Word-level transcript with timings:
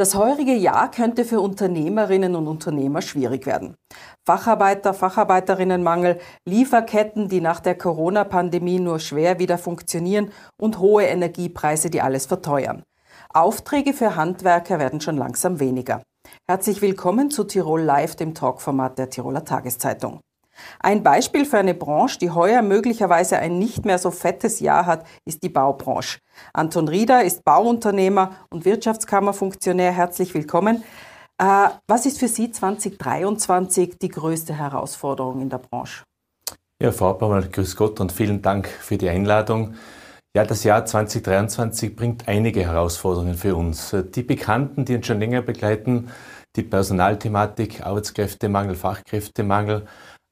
Das 0.00 0.14
heurige 0.14 0.54
Jahr 0.54 0.92
könnte 0.92 1.24
für 1.24 1.40
Unternehmerinnen 1.40 2.36
und 2.36 2.46
Unternehmer 2.46 3.02
schwierig 3.02 3.46
werden. 3.46 3.74
Facharbeiter, 4.24 4.94
Facharbeiterinnenmangel, 4.94 6.20
Lieferketten, 6.44 7.28
die 7.28 7.40
nach 7.40 7.58
der 7.58 7.76
Corona-Pandemie 7.76 8.78
nur 8.78 9.00
schwer 9.00 9.40
wieder 9.40 9.58
funktionieren 9.58 10.30
und 10.56 10.78
hohe 10.78 11.02
Energiepreise, 11.02 11.90
die 11.90 12.00
alles 12.00 12.26
verteuern. 12.26 12.84
Aufträge 13.34 13.92
für 13.92 14.14
Handwerker 14.14 14.78
werden 14.78 15.00
schon 15.00 15.16
langsam 15.16 15.58
weniger. 15.58 16.00
Herzlich 16.48 16.80
willkommen 16.80 17.32
zu 17.32 17.42
Tirol 17.42 17.82
Live, 17.82 18.14
dem 18.14 18.34
Talkformat 18.34 18.98
der 18.98 19.10
Tiroler 19.10 19.44
Tageszeitung. 19.44 20.20
Ein 20.80 21.02
Beispiel 21.02 21.44
für 21.44 21.58
eine 21.58 21.74
Branche, 21.74 22.18
die 22.18 22.30
heuer 22.30 22.62
möglicherweise 22.62 23.38
ein 23.38 23.58
nicht 23.58 23.84
mehr 23.84 23.98
so 23.98 24.10
fettes 24.10 24.60
Jahr 24.60 24.86
hat, 24.86 25.04
ist 25.24 25.42
die 25.42 25.48
Baubranche. 25.48 26.18
Anton 26.52 26.88
Rieder 26.88 27.24
ist 27.24 27.44
Bauunternehmer 27.44 28.32
und 28.50 28.64
Wirtschaftskammerfunktionär. 28.64 29.92
Herzlich 29.92 30.34
willkommen. 30.34 30.84
Äh, 31.38 31.68
was 31.86 32.06
ist 32.06 32.18
für 32.18 32.28
Sie 32.28 32.50
2023 32.50 33.98
die 33.98 34.08
größte 34.08 34.54
Herausforderung 34.54 35.40
in 35.40 35.50
der 35.50 35.58
Branche? 35.58 36.04
Ja, 36.80 36.92
Frau 36.92 37.14
Baumann, 37.14 37.50
grüß 37.50 37.74
Gott 37.76 37.98
und 38.00 38.12
vielen 38.12 38.40
Dank 38.40 38.68
für 38.68 38.96
die 38.96 39.08
Einladung. 39.08 39.74
Ja, 40.36 40.44
das 40.44 40.62
Jahr 40.62 40.84
2023 40.84 41.96
bringt 41.96 42.28
einige 42.28 42.60
Herausforderungen 42.60 43.34
für 43.34 43.56
uns. 43.56 43.96
Die 44.14 44.22
Bekannten, 44.22 44.84
die 44.84 44.94
uns 44.94 45.06
schon 45.06 45.18
länger 45.18 45.42
begleiten, 45.42 46.10
die 46.54 46.62
Personalthematik, 46.62 47.84
Arbeitskräftemangel, 47.84 48.76
Fachkräftemangel, 48.76 49.86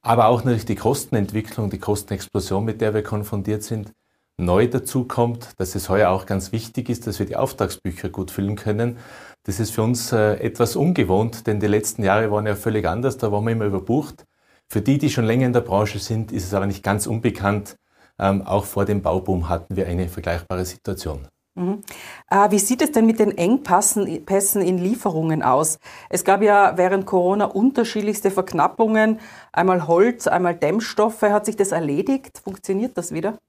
aber 0.07 0.27
auch 0.27 0.43
natürlich 0.43 0.65
die 0.65 0.75
Kostenentwicklung, 0.75 1.69
die 1.69 1.79
Kostenexplosion, 1.79 2.63
mit 2.63 2.79
der 2.81 2.93
wir 2.93 3.03
konfrontiert 3.03 3.63
sind. 3.63 3.91
Neu 4.37 4.67
dazu 4.67 5.03
kommt, 5.03 5.49
dass 5.57 5.75
es 5.75 5.89
heuer 5.89 6.09
auch 6.11 6.25
ganz 6.25 6.51
wichtig 6.51 6.89
ist, 6.89 7.07
dass 7.07 7.19
wir 7.19 7.25
die 7.25 7.35
Auftragsbücher 7.35 8.09
gut 8.09 8.31
füllen 8.31 8.55
können. 8.55 8.97
Das 9.43 9.59
ist 9.59 9.71
für 9.71 9.81
uns 9.83 10.11
äh, 10.11 10.35
etwas 10.35 10.75
ungewohnt, 10.75 11.47
denn 11.47 11.59
die 11.59 11.67
letzten 11.67 12.03
Jahre 12.03 12.31
waren 12.31 12.45
ja 12.45 12.55
völlig 12.55 12.87
anders, 12.87 13.17
da 13.17 13.31
waren 13.31 13.45
wir 13.45 13.51
immer 13.51 13.65
überbucht. 13.65 14.25
Für 14.69 14.81
die, 14.81 14.97
die 14.97 15.09
schon 15.09 15.25
länger 15.25 15.45
in 15.45 15.53
der 15.53 15.61
Branche 15.61 15.99
sind, 15.99 16.31
ist 16.31 16.45
es 16.45 16.53
aber 16.53 16.67
nicht 16.67 16.83
ganz 16.83 17.07
unbekannt. 17.07 17.77
Ähm, 18.19 18.41
auch 18.43 18.65
vor 18.65 18.85
dem 18.85 19.01
Bauboom 19.01 19.49
hatten 19.49 19.75
wir 19.75 19.87
eine 19.87 20.07
vergleichbare 20.07 20.65
Situation. 20.65 21.27
Mhm. 21.57 21.81
Äh, 22.29 22.51
wie 22.51 22.59
sieht 22.59 22.81
es 22.83 22.91
denn 22.91 23.07
mit 23.07 23.19
den 23.19 23.35
Engpässen 23.35 24.61
in 24.61 24.77
Lieferungen 24.77 25.41
aus? 25.41 25.79
Es 26.09 26.23
gab 26.23 26.43
ja 26.43 26.77
während 26.77 27.07
Corona 27.07 27.45
unterschiedlichste 27.45 28.29
Verknappungen. 28.29 29.19
Einmal 29.51 29.87
Holz, 29.87 30.27
einmal 30.27 30.55
Dämmstoffe. 30.55 31.23
Hat 31.23 31.45
sich 31.47 31.55
das 31.55 31.71
erledigt? 31.71 32.39
Funktioniert 32.43 32.97
das 32.97 33.11
wieder? 33.11 33.39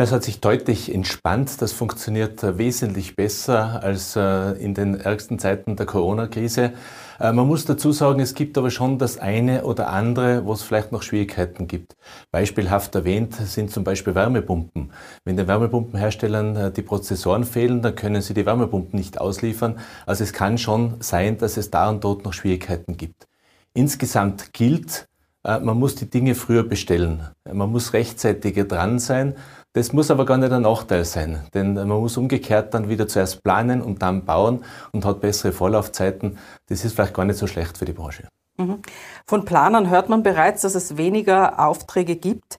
Es 0.00 0.12
hat 0.12 0.22
sich 0.22 0.40
deutlich 0.40 0.94
entspannt. 0.94 1.60
Das 1.60 1.72
funktioniert 1.72 2.44
äh, 2.44 2.56
wesentlich 2.56 3.16
besser 3.16 3.82
als 3.82 4.14
äh, 4.14 4.52
in 4.52 4.72
den 4.72 4.94
ärgsten 4.94 5.40
Zeiten 5.40 5.74
der 5.74 5.86
Corona-Krise. 5.86 6.72
Äh, 7.18 7.32
man 7.32 7.48
muss 7.48 7.64
dazu 7.64 7.90
sagen, 7.90 8.20
es 8.20 8.34
gibt 8.34 8.56
aber 8.56 8.70
schon 8.70 8.98
das 8.98 9.18
eine 9.18 9.64
oder 9.64 9.88
andere, 9.88 10.44
wo 10.44 10.52
es 10.52 10.62
vielleicht 10.62 10.92
noch 10.92 11.02
Schwierigkeiten 11.02 11.66
gibt. 11.66 11.96
Beispielhaft 12.30 12.94
erwähnt 12.94 13.34
sind 13.34 13.72
zum 13.72 13.82
Beispiel 13.82 14.14
Wärmepumpen. 14.14 14.92
Wenn 15.24 15.36
den 15.36 15.48
Wärmepumpenherstellern 15.48 16.72
die 16.72 16.82
Prozessoren 16.82 17.42
fehlen, 17.42 17.82
dann 17.82 17.96
können 17.96 18.22
sie 18.22 18.34
die 18.34 18.46
Wärmepumpen 18.46 18.96
nicht 18.96 19.20
ausliefern. 19.20 19.80
Also 20.06 20.22
es 20.22 20.32
kann 20.32 20.58
schon 20.58 20.98
sein, 21.00 21.38
dass 21.38 21.56
es 21.56 21.72
da 21.72 21.88
und 21.88 22.04
dort 22.04 22.24
noch 22.24 22.34
Schwierigkeiten 22.34 22.96
gibt. 22.96 23.26
Insgesamt 23.74 24.52
gilt, 24.52 25.08
man 25.42 25.78
muss 25.78 25.94
die 25.94 26.10
Dinge 26.10 26.34
früher 26.34 26.62
bestellen. 26.62 27.26
Man 27.50 27.70
muss 27.70 27.94
rechtzeitiger 27.94 28.64
dran 28.64 28.98
sein. 28.98 29.34
Das 29.78 29.92
muss 29.92 30.10
aber 30.10 30.26
gar 30.26 30.38
nicht 30.38 30.50
ein 30.50 30.62
Nachteil 30.62 31.04
sein, 31.04 31.46
denn 31.54 31.74
man 31.74 31.86
muss 31.86 32.16
umgekehrt 32.16 32.74
dann 32.74 32.88
wieder 32.88 33.06
zuerst 33.06 33.44
planen 33.44 33.80
und 33.80 34.02
dann 34.02 34.24
bauen 34.24 34.64
und 34.90 35.04
hat 35.04 35.20
bessere 35.20 35.52
Vorlaufzeiten. 35.52 36.36
Das 36.66 36.84
ist 36.84 36.94
vielleicht 36.94 37.14
gar 37.14 37.24
nicht 37.24 37.38
so 37.38 37.46
schlecht 37.46 37.78
für 37.78 37.84
die 37.84 37.92
Branche. 37.92 38.26
Mhm. 38.56 38.82
Von 39.24 39.44
Planern 39.44 39.88
hört 39.88 40.08
man 40.08 40.24
bereits, 40.24 40.62
dass 40.62 40.74
es 40.74 40.96
weniger 40.96 41.64
Aufträge 41.64 42.16
gibt. 42.16 42.56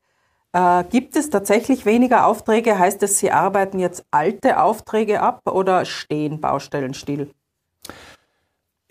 Äh, 0.53 0.85
gibt 0.85 1.17
es 1.17 1.29
tatsächlich 1.29 1.85
weniger 1.85 2.25
Aufträge? 2.25 2.79
Heißt 2.79 3.03
es, 3.03 3.19
Sie 3.19 3.31
arbeiten 3.31 3.79
jetzt 3.79 4.05
alte 4.11 4.61
Aufträge 4.61 5.19
ab 5.21 5.41
oder 5.45 5.83
stehen 5.83 6.39
Baustellen 6.39 6.93
still? 6.93 7.31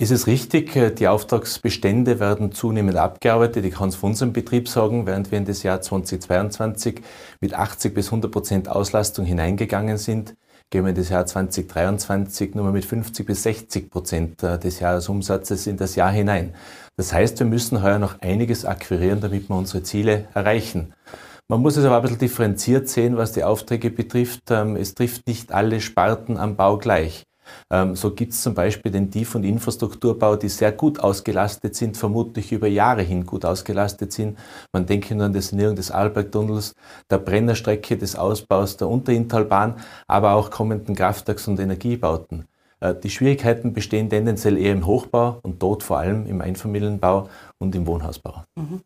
Ist 0.01 0.13
es 0.13 0.29
richtig, 0.29 0.77
äh, 0.77 0.93
die 0.93 1.09
Auftragsbestände 1.09 2.21
werden 2.21 2.53
zunehmend 2.53 2.97
abgearbeitet. 2.97 3.65
Ich 3.65 3.75
kann 3.75 3.89
es 3.89 3.97
von 3.97 4.11
unserem 4.11 4.33
Betrieb 4.33 4.69
sagen, 4.69 5.07
während 5.07 5.33
wir 5.33 5.39
in 5.39 5.45
das 5.45 5.65
Jahr 5.65 5.81
2022 5.81 7.03
mit 7.41 7.55
80 7.55 7.95
bis 7.95 8.07
100 8.07 8.31
Prozent 8.31 8.69
Auslastung 8.69 9.25
hineingegangen 9.25 9.99
sind, 9.99 10.37
gehen 10.71 10.85
wir 10.85 10.91
in 10.91 10.95
das 10.95 11.09
Jahr 11.09 11.27
2023 11.27 12.55
nur 12.55 12.71
mit 12.71 12.85
50 12.85 13.27
bis 13.27 13.43
60 13.43 13.91
Prozent 13.91 14.41
äh, 14.45 14.57
des 14.57 14.79
Jahresumsatzes 14.79 15.67
in 15.67 15.77
das 15.77 15.97
Jahr 15.97 16.13
hinein. 16.13 16.55
Das 16.97 17.13
heißt, 17.13 17.41
wir 17.41 17.47
müssen 17.47 17.83
heuer 17.83 17.99
noch 17.99 18.21
einiges 18.21 18.65
akquirieren, 18.65 19.21
damit 19.21 19.49
wir 19.49 19.57
unsere 19.57 19.83
Ziele 19.83 20.29
erreichen. 20.33 20.95
Man 21.49 21.61
muss 21.61 21.77
es 21.77 21.85
aber 21.85 21.97
ein 21.97 22.03
bisschen 22.03 22.19
differenziert 22.19 22.89
sehen, 22.89 23.17
was 23.17 23.33
die 23.33 23.43
Aufträge 23.43 23.91
betrifft. 23.91 24.43
Ähm, 24.51 24.77
es 24.77 24.95
trifft 24.95 25.27
nicht 25.27 25.51
alle 25.51 25.81
Sparten 25.81 26.37
am 26.37 26.55
Bau 26.55 26.79
gleich. 26.79 27.28
Ähm, 27.71 27.97
so 27.97 28.15
gibt 28.15 28.33
es 28.33 28.43
zum 28.43 28.55
Beispiel 28.55 28.93
den 28.93 29.11
Tief- 29.11 29.35
und 29.35 29.45
Infrastrukturbau, 29.45 30.37
die 30.37 30.49
sehr 30.49 30.73
gut 30.73 31.01
ausgelastet 31.01 31.75
sind, 31.75 31.97
vermutlich 31.97 32.53
über 32.53 32.69
Jahre 32.69 33.03
hin 33.03 33.27
gut 33.27 33.45
ausgelastet 33.45 34.13
sind. 34.13 34.39
Man 34.73 34.87
denke 34.87 35.15
nur 35.15 35.27
an 35.27 35.33
die 35.33 35.41
Sanierung 35.41 35.77
des 35.77 35.91
Arlbergtunnels, 35.91 36.75
der 37.11 37.19
Brennerstrecke, 37.19 37.97
des 37.97 38.17
Ausbaus 38.17 38.77
der 38.77 38.89
Unterinntalbahn, 38.89 39.77
aber 40.07 40.33
auch 40.35 40.51
kommenden 40.51 40.95
Kraftwerks- 40.95 41.49
und 41.49 41.61
Energiebauten. 41.61 42.47
Äh, 42.81 42.95
die 42.95 43.11
Schwierigkeiten 43.11 43.73
bestehen 43.73 44.09
tendenziell 44.09 44.57
eher 44.57 44.73
im 44.73 44.87
Hochbau 44.87 45.39
und 45.43 45.63
dort 45.63 45.83
vor 45.83 45.99
allem 45.99 46.27
im 46.27 46.41
Einfamilienbau 46.41 47.29
und 47.59 47.75
im 47.75 47.87
Wohnhausbau. 47.87 48.45
Mhm. 48.57 48.83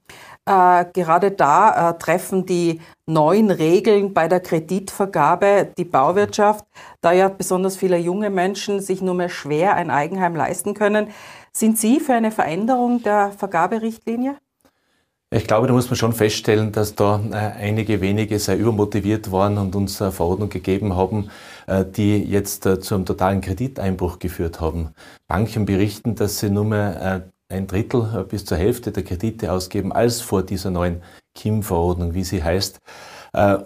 Äh, 0.46 0.86
gerade 0.92 1.30
da 1.30 1.90
äh, 1.90 1.98
treffen 1.98 2.46
die 2.46 2.80
neuen 3.06 3.50
Regeln 3.50 4.14
bei 4.14 4.28
der 4.28 4.40
Kreditvergabe 4.40 5.72
die 5.76 5.84
Bauwirtschaft, 5.84 6.64
da 7.00 7.12
ja 7.12 7.28
besonders 7.28 7.76
viele 7.76 7.98
junge 7.98 8.30
Menschen 8.30 8.80
sich 8.80 9.02
nur 9.02 9.14
mehr 9.14 9.28
schwer 9.28 9.74
ein 9.74 9.90
Eigenheim 9.90 10.34
leisten 10.34 10.74
können. 10.74 11.08
Sind 11.52 11.78
Sie 11.78 12.00
für 12.00 12.14
eine 12.14 12.30
Veränderung 12.30 13.02
der 13.02 13.32
Vergaberichtlinie? 13.32 14.36
Ich 15.34 15.46
glaube, 15.46 15.66
da 15.66 15.72
muss 15.72 15.88
man 15.88 15.96
schon 15.96 16.12
feststellen, 16.12 16.72
dass 16.72 16.94
da 16.94 17.18
äh, 17.30 17.34
einige 17.34 18.02
wenige 18.02 18.38
sehr 18.38 18.58
übermotiviert 18.58 19.32
waren 19.32 19.56
und 19.56 19.74
uns 19.74 20.02
eine 20.02 20.12
Verordnung 20.12 20.50
gegeben 20.50 20.94
haben, 20.94 21.30
äh, 21.66 21.86
die 21.86 22.18
jetzt 22.18 22.66
äh, 22.66 22.80
zu 22.80 22.94
einem 22.94 23.06
totalen 23.06 23.40
Krediteinbruch 23.40 24.18
geführt 24.18 24.60
haben. 24.60 24.90
Banken 25.28 25.64
berichten, 25.64 26.16
dass 26.16 26.38
sie 26.38 26.50
nur 26.50 26.66
mehr 26.66 27.22
ein 27.48 27.66
Drittel 27.66 28.26
bis 28.28 28.44
zur 28.44 28.58
Hälfte 28.58 28.92
der 28.92 29.04
Kredite 29.04 29.52
ausgeben 29.52 29.90
als 29.90 30.20
vor 30.20 30.42
dieser 30.42 30.70
neuen 30.70 31.02
KIM-Verordnung, 31.34 32.12
wie 32.12 32.24
sie 32.24 32.44
heißt. 32.44 32.78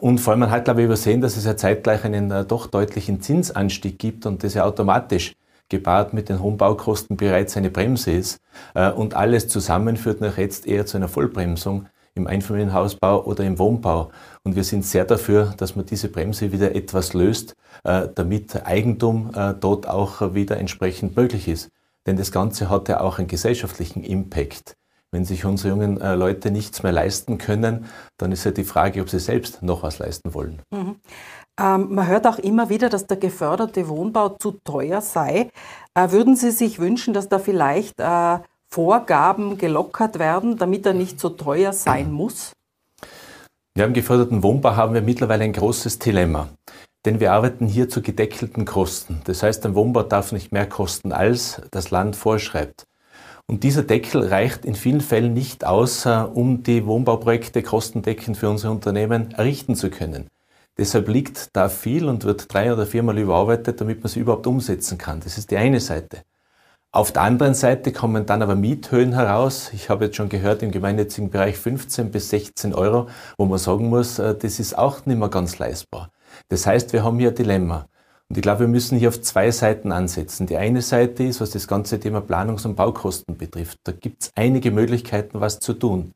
Und 0.00 0.19
vor 0.19 0.32
allem, 0.32 0.41
man 0.41 0.50
hat, 0.50 0.65
glaube 0.65 0.82
ich, 0.82 0.87
übersehen, 0.87 1.21
dass 1.21 1.37
es 1.37 1.44
ja 1.44 1.56
zeitgleich 1.56 2.05
einen 2.05 2.47
doch 2.47 2.69
deutlichen 2.69 3.21
Zinsanstieg 3.21 3.99
gibt 3.99 4.26
und 4.26 4.44
das 4.44 4.55
ja 4.55 4.65
automatisch 4.65 5.34
gepaart 5.69 6.12
mit 6.12 6.28
den 6.28 6.41
hohen 6.41 6.56
Baukosten 6.56 7.16
bereits 7.16 7.56
eine 7.56 7.71
Bremse 7.71 8.12
ist. 8.12 8.41
Äh, 8.75 8.91
und 8.91 9.15
alles 9.15 9.49
zusammen 9.49 9.97
führt 9.97 10.21
nach 10.21 10.38
jetzt 10.38 10.66
eher 10.66 10.87
zu 10.87 10.97
einer 10.97 11.09
Vollbremsung 11.09 11.87
im 12.15 12.27
Einfamilienhausbau 12.27 13.25
oder 13.25 13.44
im 13.44 13.59
Wohnbau. 13.59 14.10
Und 14.43 14.56
wir 14.56 14.65
sind 14.65 14.84
sehr 14.84 15.05
dafür, 15.05 15.55
dass 15.56 15.76
man 15.76 15.84
diese 15.84 16.09
Bremse 16.09 16.50
wieder 16.50 16.75
etwas 16.75 17.12
löst, 17.12 17.55
äh, 17.85 18.08
damit 18.14 18.64
Eigentum 18.67 19.31
äh, 19.35 19.55
dort 19.55 19.87
auch 19.87 20.35
wieder 20.35 20.56
entsprechend 20.56 21.17
möglich 21.17 21.49
ist. 21.49 21.70
Denn 22.06 22.17
das 22.17 22.32
Ganze 22.32 22.70
hat 22.70 22.88
ja 22.88 23.00
auch 23.00 23.19
einen 23.19 23.29
gesellschaftlichen 23.29 24.02
Impact. 24.05 24.76
Wenn 25.12 25.25
sich 25.25 25.44
unsere 25.44 25.70
jungen 25.70 25.96
Leute 25.96 26.50
nichts 26.50 26.82
mehr 26.82 26.93
leisten 26.93 27.38
können, 27.38 27.87
dann 28.17 28.32
ist 28.32 28.44
ja 28.44 28.50
die 28.50 28.64
Frage, 28.64 29.00
ob 29.00 29.08
sie 29.08 29.20
selbst 29.20 29.62
noch 29.62 29.82
was 29.82 29.99
leisten 29.99 30.35
wollen. 30.35 30.61
Mhm. 30.70 30.96
Ähm, 31.58 31.94
man 31.94 32.06
hört 32.06 32.26
auch 32.26 32.38
immer 32.38 32.69
wieder, 32.69 32.88
dass 32.88 33.06
der 33.06 33.17
geförderte 33.17 33.88
Wohnbau 33.88 34.31
zu 34.31 34.58
teuer 34.64 35.00
sei. 35.00 35.50
Äh, 35.94 36.11
würden 36.11 36.37
Sie 36.37 36.50
sich 36.50 36.79
wünschen, 36.79 37.14
dass 37.14 37.29
da 37.29 37.38
vielleicht 37.38 37.99
äh, 37.99 38.38
Vorgaben 38.69 39.56
gelockert 39.56 40.19
werden, 40.19 40.58
damit 40.58 40.85
er 40.85 40.93
nicht 40.93 41.19
so 41.19 41.31
teuer 41.31 41.73
sein 41.73 42.12
muss? 42.12 42.53
Ja, 43.76 43.85
im 43.85 43.94
geförderten 43.94 44.43
Wohnbau 44.43 44.76
haben 44.76 44.94
wir 44.94 45.03
mittlerweile 45.03 45.44
ein 45.44 45.53
großes 45.53 45.99
Dilemma. 45.99 46.49
Denn 47.05 47.20
wir 47.20 47.32
arbeiten 47.32 47.67
hier 47.67 47.88
zu 47.88 48.03
gedeckelten 48.03 48.64
Kosten. 48.64 49.20
Das 49.25 49.43
heißt, 49.43 49.64
ein 49.64 49.75
Wohnbau 49.75 50.03
darf 50.03 50.32
nicht 50.32 50.50
mehr 50.50 50.67
kosten, 50.67 51.12
als 51.12 51.62
das 51.70 51.91
Land 51.91 52.17
vorschreibt. 52.17 52.85
Und 53.49 53.62
dieser 53.62 53.85
Deckel 53.85 54.26
reicht 54.26 54.64
in 54.64 54.75
vielen 54.75 55.00
Fällen 55.00 55.32
nicht 55.32 55.64
aus, 55.64 56.05
äh, 56.05 56.25
um 56.35 56.64
die 56.64 56.85
Wohnbauprojekte 56.85 57.62
kostendeckend 57.62 58.37
für 58.37 58.50
unsere 58.50 58.73
Unternehmen 58.73 59.31
errichten 59.32 59.76
zu 59.76 59.88
können. 59.88 60.29
Deshalb 60.78 61.08
liegt 61.08 61.56
da 61.56 61.69
viel 61.69 62.08
und 62.08 62.25
wird 62.25 62.52
drei 62.52 62.73
oder 62.73 62.87
viermal 62.87 63.19
überarbeitet, 63.19 63.81
damit 63.81 63.99
man 63.99 64.06
es 64.06 64.17
überhaupt 64.17 64.46
umsetzen 64.46 64.99
kann. 64.99 65.20
Das 65.20 65.38
ist 65.38 65.50
die 65.50 65.56
eine 65.56 65.81
Seite. 65.81 66.23
Auf 66.93 67.12
der 67.12 67.23
anderen 67.23 67.55
Seite 67.55 67.93
kommen 67.93 68.25
dann 68.26 68.43
aber 68.43 68.55
Miethöhen 68.55 69.12
heraus. 69.12 69.70
Ich 69.75 69.90
habe 69.90 70.06
jetzt 70.06 70.17
schon 70.17 70.28
gehört, 70.28 70.62
im 70.62 70.70
gemeinnützigen 70.70 71.31
Bereich 71.31 71.58
15 71.58 72.11
bis 72.11 72.31
16 72.31 72.75
Euro, 72.75 73.08
wo 73.37 73.44
man 73.44 73.58
sagen 73.58 73.88
muss, 73.90 74.19
äh, 74.19 74.34
das 74.34 74.58
ist 74.61 74.78
auch 74.78 75.05
nicht 75.05 75.19
mehr 75.19 75.28
ganz 75.28 75.58
leistbar. 75.58 76.11
Das 76.49 76.67
heißt, 76.67 76.93
wir 76.93 77.05
haben 77.05 77.19
hier 77.19 77.31
ein 77.31 77.34
Dilemma. 77.34 77.87
Und 78.29 78.37
ich 78.37 78.43
glaube, 78.43 78.61
wir 78.61 78.69
müssen 78.69 78.99
hier 78.99 79.11
auf 79.11 79.20
zwei 79.20 79.50
Seiten 79.50 79.93
ansetzen. 79.93 80.46
Die 80.46 80.56
eine 80.56 80.82
Seite 80.82 81.22
ist, 81.25 81.40
was 81.40 81.50
das 81.50 81.69
ganze 81.69 82.00
Thema 82.00 82.20
Planungs- 82.20 82.67
und 82.67 82.76
Baukosten 82.76 83.37
betrifft. 83.37 83.79
Da 83.84 83.93
gibt 83.93 84.22
es 84.22 84.32
einige 84.34 84.70
Möglichkeiten, 84.70 85.40
was 85.40 85.61
zu 85.61 85.75
tun. 85.75 86.12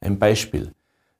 Ein 0.00 0.18
Beispiel. 0.18 0.72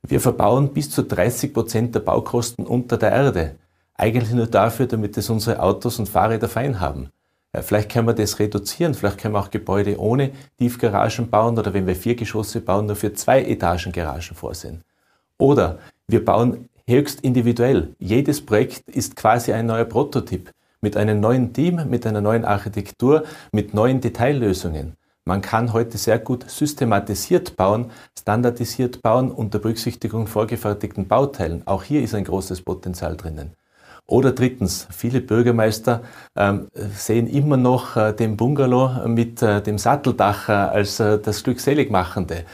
Wir 0.07 0.21
verbauen 0.21 0.73
bis 0.73 0.91
zu 0.91 1.03
30 1.03 1.53
Prozent 1.53 1.95
der 1.95 2.01
Baukosten 2.01 2.67
unter 2.67 2.97
der 2.97 3.13
Erde. 3.13 3.57
Eigentlich 3.95 4.33
nur 4.33 4.47
dafür, 4.47 4.87
damit 4.87 5.17
es 5.17 5.31
unsere 5.31 5.61
Autos 5.61 5.99
und 5.99 6.09
Fahrräder 6.09 6.49
fein 6.49 6.81
haben. 6.81 7.11
Vielleicht 7.63 7.91
können 7.91 8.07
wir 8.07 8.15
das 8.15 8.39
reduzieren, 8.39 8.95
vielleicht 8.95 9.19
können 9.19 9.35
wir 9.35 9.41
auch 9.41 9.51
Gebäude 9.51 9.99
ohne 9.99 10.31
Tiefgaragen 10.59 11.31
bauen 11.31 11.59
oder 11.59 11.75
wenn 11.75 11.87
wir 11.87 11.97
vier 11.97 12.15
Geschosse 12.15 12.61
bauen, 12.61 12.87
nur 12.87 12.95
für 12.95 13.13
zwei 13.13 13.43
Etagen 13.43 13.91
Garagen 13.91 14.37
vorsehen. 14.37 14.85
Oder 15.37 15.79
wir 16.07 16.25
bauen 16.25 16.69
höchst 16.87 17.23
individuell. 17.23 17.95
Jedes 17.99 18.45
Projekt 18.45 18.89
ist 18.89 19.17
quasi 19.17 19.53
ein 19.53 19.67
neuer 19.67 19.85
Prototyp 19.85 20.53
mit 20.81 20.97
einem 20.97 21.21
neuen 21.21 21.53
Team, 21.53 21.89
mit 21.89 22.07
einer 22.07 22.21
neuen 22.21 22.45
Architektur, 22.45 23.25
mit 23.53 23.75
neuen 23.75 24.01
Detaillösungen. 24.01 24.97
Man 25.25 25.43
kann 25.43 25.73
heute 25.73 25.99
sehr 25.99 26.19
gut 26.19 26.49
systematisiert 26.51 27.57
bauen, 27.57 27.91
standardisiert 28.19 29.03
bauen 29.03 29.31
unter 29.31 29.59
Berücksichtigung 29.59 30.27
vorgefertigten 30.27 31.09
Bauteilen. 31.09 31.67
Auch 31.67 31.85
hier 31.85 32.03
ist 32.03 32.15
ein 32.15 32.25
großes 32.25 32.63
Potenzial 32.63 33.17
drinnen. 33.17 33.55
Oder 34.07 34.33
drittens, 34.33 34.89
viele 34.91 35.21
Bürgermeister 35.21 36.03
ähm, 36.37 36.69
sehen 36.75 37.29
immer 37.29 37.57
noch 37.57 37.97
äh, 37.97 38.13
den 38.13 38.37
Bungalow 38.37 39.07
mit 39.07 39.41
äh, 39.41 39.63
dem 39.63 39.79
Satteldach 39.79 40.49
äh, 40.49 40.53
als 40.53 40.97
das 40.97 41.45
Glückseligmachende. 41.45 42.45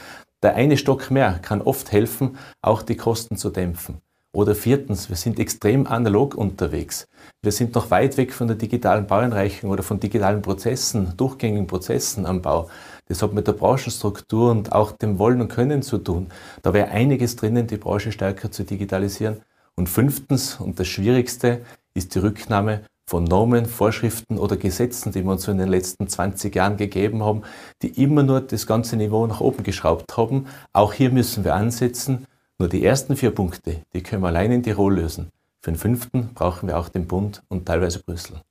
Der 0.43 0.53
eine 0.53 0.77
Stock 0.77 1.09
mehr 1.09 1.39
kann 1.41 1.63
oft 1.63 1.91
helfen, 1.91 2.37
auch 2.61 2.83
die 2.83 2.95
Kosten 2.95 3.37
zu 3.37 3.49
dämpfen. 3.49 4.01
Oder 4.37 4.53
viertens, 4.53 5.09
wir 5.09 5.15
sind 5.15 5.39
extrem 5.39 5.87
analog 5.87 6.35
unterwegs. 6.35 7.07
Wir 7.41 7.51
sind 7.51 7.73
noch 7.73 7.89
weit 7.89 8.17
weg 8.17 8.31
von 8.31 8.45
der 8.45 8.55
digitalen 8.55 9.07
Baueinreichung 9.07 9.71
oder 9.71 9.81
von 9.81 9.99
digitalen 9.99 10.43
Prozessen, 10.43 11.17
durchgängigen 11.17 11.65
Prozessen 11.65 12.27
am 12.27 12.43
Bau. 12.43 12.69
Das 13.07 13.23
hat 13.23 13.33
mit 13.33 13.47
der 13.47 13.53
Branchenstruktur 13.53 14.51
und 14.51 14.73
auch 14.73 14.91
dem 14.91 15.17
Wollen 15.17 15.41
und 15.41 15.47
Können 15.47 15.81
zu 15.81 15.97
tun. 15.97 16.27
Da 16.61 16.71
wäre 16.75 16.89
einiges 16.89 17.35
drinnen, 17.35 17.65
die 17.65 17.77
Branche 17.77 18.11
stärker 18.11 18.51
zu 18.51 18.63
digitalisieren. 18.63 19.37
Und 19.73 19.89
fünftens, 19.89 20.59
und 20.59 20.79
das 20.79 20.87
Schwierigste, 20.87 21.61
ist 21.95 22.13
die 22.13 22.19
Rücknahme 22.19 22.81
von 23.09 23.23
Normen, 23.23 23.65
Vorschriften 23.65 24.37
oder 24.37 24.55
Gesetzen, 24.55 25.11
die 25.11 25.23
wir 25.23 25.31
uns 25.31 25.47
in 25.47 25.57
den 25.57 25.69
letzten 25.69 26.07
20 26.07 26.53
Jahren 26.53 26.77
gegeben 26.77 27.23
haben, 27.23 27.41
die 27.81 28.03
immer 28.03 28.21
nur 28.21 28.41
das 28.41 28.67
ganze 28.67 28.97
Niveau 28.97 29.25
nach 29.25 29.41
oben 29.41 29.63
geschraubt 29.63 30.15
haben. 30.15 30.45
Auch 30.73 30.93
hier 30.93 31.09
müssen 31.09 31.43
wir 31.43 31.55
ansetzen. 31.55 32.27
Nur 32.59 32.69
die 32.69 32.83
ersten 32.83 33.15
vier 33.15 33.31
Punkte, 33.31 33.83
die 33.93 34.01
können 34.01 34.23
wir 34.23 34.29
allein 34.29 34.51
in 34.51 34.63
Tirol 34.63 34.95
lösen. 34.95 35.31
Für 35.61 35.71
den 35.71 35.77
fünften 35.77 36.33
brauchen 36.33 36.67
wir 36.67 36.79
auch 36.79 36.89
den 36.89 37.05
Bund 37.05 37.43
und 37.49 37.67
teilweise 37.67 37.99
Brüssel. 37.99 38.41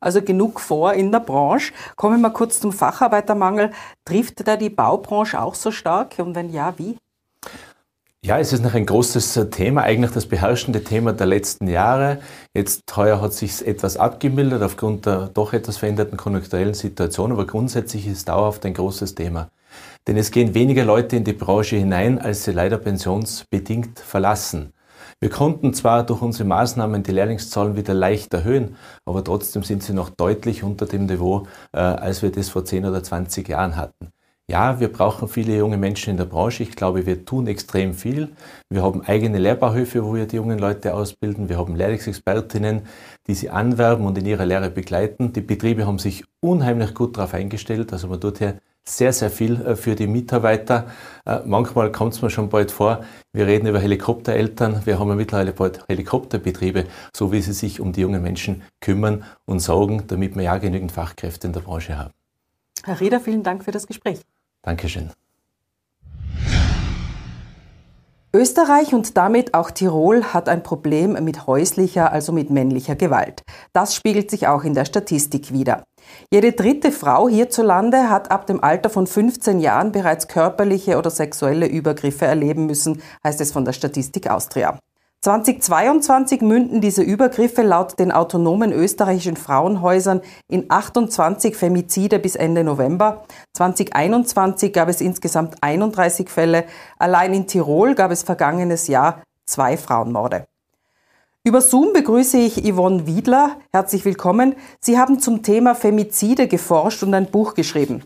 Also 0.00 0.22
genug 0.22 0.60
vor 0.60 0.92
in 0.92 1.10
der 1.10 1.20
Branche. 1.20 1.72
Kommen 1.96 2.20
wir 2.20 2.30
kurz 2.30 2.60
zum 2.60 2.72
Facharbeitermangel. 2.72 3.70
Trifft 4.04 4.46
da 4.46 4.56
die 4.56 4.70
Baubranche 4.70 5.40
auch 5.40 5.54
so 5.54 5.72
stark? 5.72 6.18
Und 6.18 6.36
wenn 6.36 6.52
ja, 6.52 6.74
wie? 6.76 6.98
Ja, 8.24 8.38
es 8.38 8.52
ist 8.52 8.62
noch 8.62 8.74
ein 8.74 8.84
großes 8.84 9.48
Thema, 9.50 9.82
eigentlich 9.82 10.10
das 10.12 10.26
beherrschende 10.26 10.84
Thema 10.84 11.12
der 11.12 11.26
letzten 11.26 11.66
Jahre. 11.66 12.20
Jetzt 12.52 12.96
heuer 12.96 13.20
hat 13.20 13.32
sich 13.32 13.66
etwas 13.66 13.96
abgemildert 13.96 14.62
aufgrund 14.62 15.06
der 15.06 15.28
doch 15.28 15.52
etwas 15.52 15.78
veränderten 15.78 16.16
konjunkturellen 16.16 16.74
Situation, 16.74 17.32
aber 17.32 17.46
grundsätzlich 17.46 18.06
ist 18.06 18.18
es 18.18 18.24
dauerhaft 18.24 18.66
ein 18.66 18.74
großes 18.74 19.14
Thema. 19.14 19.50
Denn 20.08 20.16
es 20.16 20.30
gehen 20.30 20.54
weniger 20.54 20.86
Leute 20.86 21.16
in 21.16 21.24
die 21.24 21.34
Branche 21.34 21.76
hinein, 21.76 22.18
als 22.18 22.44
sie 22.44 22.52
leider 22.52 22.78
pensionsbedingt 22.78 23.98
verlassen. 23.98 24.72
Wir 25.20 25.28
konnten 25.28 25.74
zwar 25.74 26.06
durch 26.06 26.22
unsere 26.22 26.48
Maßnahmen 26.48 27.02
die 27.02 27.12
Lehrlingszahlen 27.12 27.76
wieder 27.76 27.92
leicht 27.92 28.32
erhöhen, 28.32 28.76
aber 29.04 29.22
trotzdem 29.22 29.64
sind 29.64 29.82
sie 29.82 29.92
noch 29.92 30.08
deutlich 30.08 30.62
unter 30.62 30.86
dem 30.86 31.04
Niveau, 31.04 31.46
äh, 31.74 31.80
als 31.80 32.22
wir 32.22 32.32
das 32.32 32.48
vor 32.48 32.64
10 32.64 32.86
oder 32.86 33.02
20 33.02 33.46
Jahren 33.50 33.76
hatten. 33.76 34.08
Ja, 34.50 34.80
wir 34.80 34.90
brauchen 34.90 35.28
viele 35.28 35.58
junge 35.58 35.76
Menschen 35.76 36.12
in 36.12 36.16
der 36.16 36.24
Branche. 36.24 36.62
Ich 36.62 36.74
glaube, 36.74 37.04
wir 37.04 37.26
tun 37.26 37.46
extrem 37.46 37.92
viel. 37.92 38.30
Wir 38.70 38.82
haben 38.82 39.02
eigene 39.02 39.36
Lehrbauhöfe, 39.36 40.02
wo 40.06 40.14
wir 40.14 40.26
die 40.26 40.36
jungen 40.36 40.58
Leute 40.58 40.94
ausbilden. 40.94 41.50
Wir 41.50 41.58
haben 41.58 41.76
Lehrlingsexpertinnen, 41.76 42.86
die 43.26 43.34
sie 43.34 43.50
anwerben 43.50 44.06
und 44.06 44.16
in 44.16 44.24
ihrer 44.24 44.46
Lehre 44.46 44.70
begleiten. 44.70 45.34
Die 45.34 45.42
Betriebe 45.42 45.86
haben 45.86 45.98
sich 45.98 46.24
unheimlich 46.40 46.94
gut 46.94 47.18
darauf 47.18 47.34
eingestellt. 47.34 47.92
Also 47.92 48.08
man 48.08 48.22
tut 48.22 48.38
hier 48.38 48.54
sehr, 48.88 49.12
sehr 49.12 49.30
viel 49.30 49.60
äh, 49.60 49.76
für 49.76 49.94
die 49.94 50.06
Mitarbeiter. 50.06 50.86
Äh, 51.24 51.40
manchmal 51.44 51.92
kommt 51.92 52.14
es 52.14 52.22
mir 52.22 52.30
schon 52.30 52.48
bald 52.48 52.70
vor, 52.70 53.04
wir 53.32 53.46
reden 53.46 53.66
über 53.66 53.78
Helikoptereltern. 53.78 54.82
Wir 54.84 54.98
haben 54.98 55.08
ja 55.08 55.14
mittlerweile 55.14 55.52
bald 55.52 55.84
Helikopterbetriebe, 55.88 56.86
so 57.14 57.32
wie 57.32 57.40
sie 57.40 57.52
sich 57.52 57.80
um 57.80 57.92
die 57.92 58.00
jungen 58.00 58.22
Menschen 58.22 58.62
kümmern 58.80 59.24
und 59.44 59.60
sorgen, 59.60 60.04
damit 60.06 60.36
wir 60.36 60.42
ja 60.44 60.58
genügend 60.58 60.92
Fachkräfte 60.92 61.46
in 61.46 61.52
der 61.52 61.60
Branche 61.60 61.98
haben. 61.98 62.12
Herr 62.84 63.00
Rieder, 63.00 63.20
vielen 63.20 63.42
Dank 63.42 63.64
für 63.64 63.72
das 63.72 63.86
Gespräch. 63.86 64.20
Dankeschön. 64.62 65.10
Österreich 68.34 68.92
und 68.92 69.16
damit 69.16 69.54
auch 69.54 69.70
Tirol 69.70 70.22
hat 70.22 70.50
ein 70.50 70.62
Problem 70.62 71.12
mit 71.24 71.46
häuslicher, 71.46 72.12
also 72.12 72.30
mit 72.30 72.50
männlicher 72.50 72.94
Gewalt. 72.94 73.42
Das 73.72 73.94
spiegelt 73.94 74.30
sich 74.30 74.46
auch 74.46 74.64
in 74.64 74.74
der 74.74 74.84
Statistik 74.84 75.50
wider. 75.50 75.84
Jede 76.30 76.52
dritte 76.52 76.92
Frau 76.92 77.28
hierzulande 77.28 78.10
hat 78.10 78.30
ab 78.30 78.46
dem 78.46 78.62
Alter 78.62 78.90
von 78.90 79.06
15 79.06 79.60
Jahren 79.60 79.92
bereits 79.92 80.28
körperliche 80.28 80.98
oder 80.98 81.10
sexuelle 81.10 81.66
Übergriffe 81.66 82.26
erleben 82.26 82.66
müssen, 82.66 83.02
heißt 83.24 83.40
es 83.40 83.52
von 83.52 83.64
der 83.64 83.72
Statistik 83.72 84.28
Austria. 84.30 84.78
2022 85.20 86.42
münden 86.42 86.80
diese 86.80 87.02
Übergriffe 87.02 87.62
laut 87.62 87.98
den 87.98 88.12
autonomen 88.12 88.72
österreichischen 88.72 89.36
Frauenhäusern 89.36 90.20
in 90.46 90.66
28 90.68 91.56
Femizide 91.56 92.20
bis 92.20 92.36
Ende 92.36 92.62
November. 92.62 93.24
2021 93.54 94.72
gab 94.72 94.88
es 94.88 95.00
insgesamt 95.00 95.56
31 95.60 96.28
Fälle. 96.28 96.66
Allein 97.00 97.34
in 97.34 97.46
Tirol 97.48 97.96
gab 97.96 98.12
es 98.12 98.22
vergangenes 98.22 98.86
Jahr 98.86 99.22
zwei 99.44 99.76
Frauenmorde. 99.76 100.46
Über 101.48 101.62
Zoom 101.62 101.94
begrüße 101.94 102.36
ich 102.36 102.62
Yvonne 102.70 103.06
Wiedler. 103.06 103.56
Herzlich 103.72 104.04
willkommen. 104.04 104.54
Sie 104.80 104.98
haben 104.98 105.18
zum 105.18 105.42
Thema 105.42 105.74
Femizide 105.74 106.46
geforscht 106.46 107.02
und 107.02 107.14
ein 107.14 107.30
Buch 107.30 107.54
geschrieben. 107.54 108.02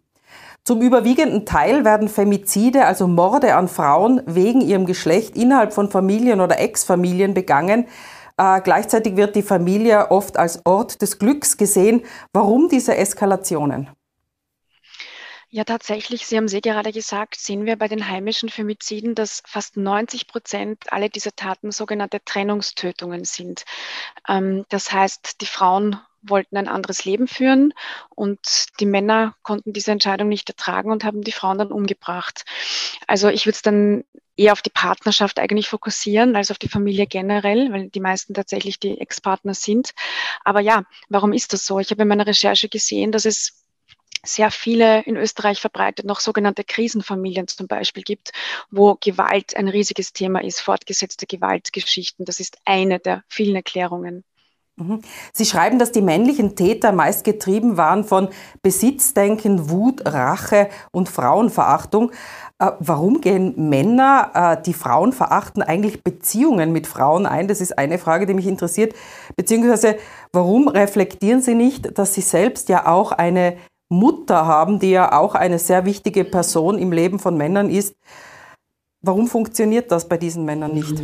Zum 0.63 0.81
überwiegenden 0.81 1.45
Teil 1.45 1.85
werden 1.85 2.07
Femizide, 2.07 2.87
also 2.87 3.09
Morde 3.09 3.57
an 3.57 3.67
Frauen 3.67 4.23
wegen 4.27 4.61
ihrem 4.61 4.87
Geschlecht 4.87 5.37
innerhalb 5.37 5.73
von 5.73 5.91
Familien 5.91 6.41
oder 6.41 6.61
Ex-Familien 6.61 7.35
begangen. 7.35 7.87
Äh, 8.37 8.61
gleichzeitig 8.61 9.17
wird 9.17 9.35
die 9.35 9.43
Familie 9.43 10.13
oft 10.13 10.37
als 10.37 10.65
Ort 10.65 11.03
des 11.03 11.19
Glücks 11.19 11.57
gesehen. 11.57 12.03
Warum 12.33 12.69
diese 12.69 12.97
Eskalationen? 12.97 13.89
Ja, 15.55 15.65
tatsächlich, 15.65 16.27
Sie 16.27 16.39
haben 16.39 16.49
sehr 16.49 16.63
gerade 16.63 16.93
gesagt, 16.93 17.35
sehen 17.35 17.67
wir 17.67 17.77
bei 17.77 17.87
den 17.87 18.09
heimischen 18.09 18.49
Femiziden, 18.49 19.15
dass 19.15 19.43
fast 19.47 19.77
90 19.77 20.27
Prozent 20.27 20.91
alle 20.91 21.11
dieser 21.11 21.37
Taten 21.37 21.73
sogenannte 21.73 22.25
Trennungstötungen 22.25 23.25
sind. 23.25 23.65
Ähm, 24.27 24.65
das 24.71 24.93
heißt, 24.93 25.43
die 25.43 25.47
Frauen 25.47 26.01
wollten 26.23 26.57
ein 26.57 26.69
anderes 26.69 27.05
Leben 27.05 27.29
führen 27.29 27.75
und 28.15 28.41
die 28.81 28.87
Männer 28.87 29.37
konnten 29.43 29.75
diese 29.75 29.91
Entscheidung 29.93 30.29
nicht 30.29 30.49
ertragen 30.49 30.91
und 30.91 31.05
haben 31.05 31.21
die 31.23 31.33
Frauen 31.33 31.59
dann 31.59 31.71
umgebracht. 31.73 32.45
Also 33.07 33.29
ich 33.29 33.45
würde 33.45 33.57
es 33.57 33.63
dann 33.63 34.05
eher 34.37 34.53
auf 34.53 34.63
die 34.63 34.71
Partnerschaft 34.71 35.39
eigentlich 35.39 35.69
fokussieren 35.69 36.35
als 36.37 36.51
auf 36.51 36.59
die 36.59 36.69
Familie 36.69 37.07
generell, 37.07 37.71
weil 37.73 37.91
die 37.91 38.01
meisten 38.01 38.33
tatsächlich 38.35 38.79
die 38.81 38.99
Ex-Partner 38.99 39.53
sind. 39.55 39.91
Aber 40.45 40.61
ja, 40.61 40.85
warum 41.11 41.35
ist 41.35 41.53
das 41.53 41.67
so? 41.67 41.79
Ich 41.79 41.91
habe 41.91 42.03
in 42.03 42.09
meiner 42.09 42.27
Recherche 42.27 42.71
gesehen, 42.71 43.13
dass 43.13 43.27
es 43.27 43.62
sehr 44.25 44.51
viele 44.51 45.03
in 45.03 45.17
Österreich 45.17 45.61
verbreitet 45.61 46.07
noch 46.07 46.21
sogenannte 46.21 46.65
Krisenfamilien 46.65 47.49
zum 47.49 47.67
Beispiel 47.67 48.03
gibt, 48.03 48.33
wo 48.71 48.97
Gewalt 49.01 49.57
ein 49.57 49.69
riesiges 49.69 50.13
Thema 50.13 50.43
ist, 50.43 50.61
fortgesetzte 50.61 51.27
Gewaltgeschichten. 51.27 52.25
Das 52.25 52.41
ist 52.41 52.59
eine 52.65 52.99
der 52.99 53.25
vielen 53.29 53.57
Erklärungen. 53.57 54.25
Mhm. 54.77 55.03
Sie 55.35 55.45
schreiben, 55.45 55.79
dass 55.79 55.93
die 55.93 56.01
männlichen 56.01 56.57
Täter 56.57 56.93
meist 56.93 57.25
getrieben 57.25 57.77
waren 57.77 58.05
von 58.05 58.29
Besitzdenken, 58.63 59.69
Wut, 59.69 60.03
Rache 60.07 60.71
und 60.93 61.11
Frauenverachtung. 61.11 62.13
Äh, 62.59 62.71
warum 62.79 63.21
gehen 63.21 63.69
Männer, 63.69 64.57
äh, 64.59 64.63
die 64.63 64.73
Frauen 64.73 65.13
verachten, 65.13 65.63
eigentlich 65.63 66.03
Beziehungen 66.03 66.73
mit 66.73 66.87
Frauen 66.87 67.27
ein? 67.27 67.49
Das 67.49 67.61
ist 67.61 67.77
eine 67.77 67.99
Frage, 67.99 68.25
die 68.25 68.33
mich 68.33 68.47
interessiert. 68.47 68.95
Beziehungsweise, 69.37 69.97
warum 70.33 70.69
reflektieren 70.69 71.43
Sie 71.43 71.55
nicht, 71.55 71.99
dass 71.99 72.15
Sie 72.15 72.23
selbst 72.23 72.71
ja 72.71 72.87
auch 72.87 73.13
eine 73.13 73.59
Mutter 73.93 74.47
haben, 74.47 74.79
die 74.79 74.91
ja 74.91 75.13
auch 75.19 75.35
eine 75.35 75.59
sehr 75.59 75.85
wichtige 75.85 76.25
Person 76.25 76.79
im 76.79 76.93
Leben 76.93 77.19
von 77.19 77.37
Männern 77.37 77.71
ist? 77.71 77.95
Warum 79.03 79.27
funktioniert 79.27 79.91
das 79.91 80.09
bei 80.09 80.17
diesen 80.17 80.45
Männern 80.45 80.73
nicht? 80.73 81.03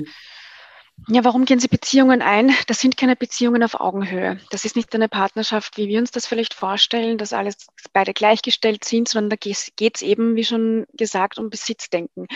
Ja, 1.07 1.25
warum 1.25 1.45
gehen 1.47 1.61
Sie 1.61 1.69
Beziehungen 1.69 2.21
ein? 2.21 2.55
Das 2.67 2.81
sind 2.81 2.97
keine 2.97 3.17
Beziehungen 3.17 3.63
auf 3.63 3.81
Augenhöhe. 3.81 4.41
Das 4.51 4.65
ist 4.65 4.77
nicht 4.77 4.95
eine 4.95 5.09
Partnerschaft, 5.09 5.77
wie 5.79 5.89
wir 5.89 6.01
uns 6.01 6.11
das 6.11 6.27
vielleicht 6.27 6.53
vorstellen, 6.53 7.17
dass 7.17 7.33
alles 7.33 7.69
beide 7.95 8.13
gleichgestellt 8.13 8.85
sind, 8.85 9.09
sondern 9.09 9.31
da 9.31 9.37
geht 9.37 9.95
es 9.95 10.03
eben, 10.03 10.37
wie 10.37 10.45
schon 10.45 10.87
gesagt, 10.93 11.39
um 11.39 11.49
Besitzdenken. 11.49 12.27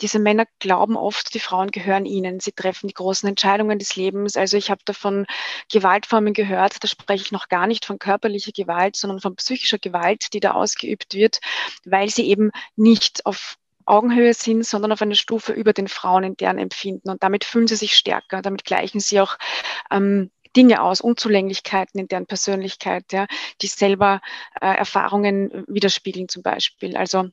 Diese 0.00 0.18
Männer 0.18 0.46
glauben 0.58 0.96
oft, 0.96 1.34
die 1.34 1.38
Frauen 1.38 1.70
gehören 1.70 2.06
ihnen. 2.06 2.40
Sie 2.40 2.52
treffen 2.52 2.88
die 2.88 2.94
großen 2.94 3.28
Entscheidungen 3.28 3.78
des 3.78 3.94
Lebens. 3.94 4.36
Also 4.36 4.56
ich 4.56 4.70
habe 4.70 4.80
davon 4.84 5.26
Gewaltformen 5.70 6.34
gehört. 6.34 6.82
Da 6.82 6.88
spreche 6.88 7.24
ich 7.24 7.32
noch 7.32 7.48
gar 7.48 7.66
nicht 7.66 7.84
von 7.84 7.98
körperlicher 7.98 8.52
Gewalt, 8.52 8.96
sondern 8.96 9.20
von 9.20 9.36
psychischer 9.36 9.78
Gewalt, 9.78 10.32
die 10.32 10.40
da 10.40 10.52
ausgeübt 10.52 11.14
wird, 11.14 11.40
weil 11.84 12.08
sie 12.08 12.26
eben 12.26 12.50
nicht 12.74 13.26
auf 13.26 13.58
Augenhöhe 13.88 14.34
sind, 14.34 14.64
sondern 14.64 14.92
auf 14.92 15.02
einer 15.02 15.14
Stufe 15.14 15.52
über 15.52 15.72
den 15.72 15.88
Frauen 15.88 16.24
in 16.24 16.36
deren 16.36 16.58
Empfinden. 16.58 17.10
Und 17.10 17.22
damit 17.22 17.44
fühlen 17.44 17.66
sie 17.66 17.76
sich 17.76 17.94
stärker. 17.94 18.42
Damit 18.42 18.64
gleichen 18.64 19.00
sie 19.00 19.20
auch 19.20 19.36
ähm, 19.90 20.30
Dinge 20.56 20.82
aus, 20.82 21.00
Unzulänglichkeiten 21.00 22.00
in 22.00 22.08
deren 22.08 22.26
Persönlichkeit, 22.26 23.12
ja, 23.12 23.26
die 23.60 23.66
selber 23.66 24.20
äh, 24.60 24.66
Erfahrungen 24.66 25.64
widerspiegeln 25.68 26.28
zum 26.28 26.42
Beispiel. 26.42 26.96
Also 26.96 27.28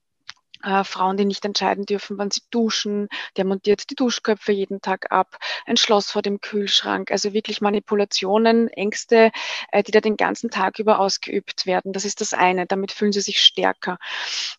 äh, 0.64 0.84
Frauen, 0.84 1.18
die 1.18 1.26
nicht 1.26 1.46
entscheiden 1.46 1.86
dürfen, 1.86 2.18
wann 2.18 2.32
sie 2.32 2.42
duschen, 2.52 3.08
der 3.38 3.46
montiert 3.46 3.90
die 3.90 3.96
Duschköpfe 3.96 4.52
jeden 4.52 4.82
Tag 4.82 5.12
ab, 5.12 5.38
ein 5.66 5.78
Schloss 5.78 6.12
vor 6.12 6.22
dem 6.22 6.42
Kühlschrank, 6.42 7.12
also 7.12 7.34
wirklich 7.34 7.62
Manipulationen, 7.62 8.68
Ängste, 8.70 9.32
äh, 9.72 9.84
die 9.84 9.92
da 9.92 10.02
den 10.02 10.18
ganzen 10.18 10.50
Tag 10.50 10.80
über 10.80 11.00
ausgeübt 11.00 11.66
werden. 11.66 11.94
Das 11.94 12.06
ist 12.06 12.22
das 12.22 12.34
eine, 12.34 12.66
damit 12.66 12.92
fühlen 12.92 13.12
sie 13.12 13.22
sich 13.22 13.40
stärker. 13.40 13.98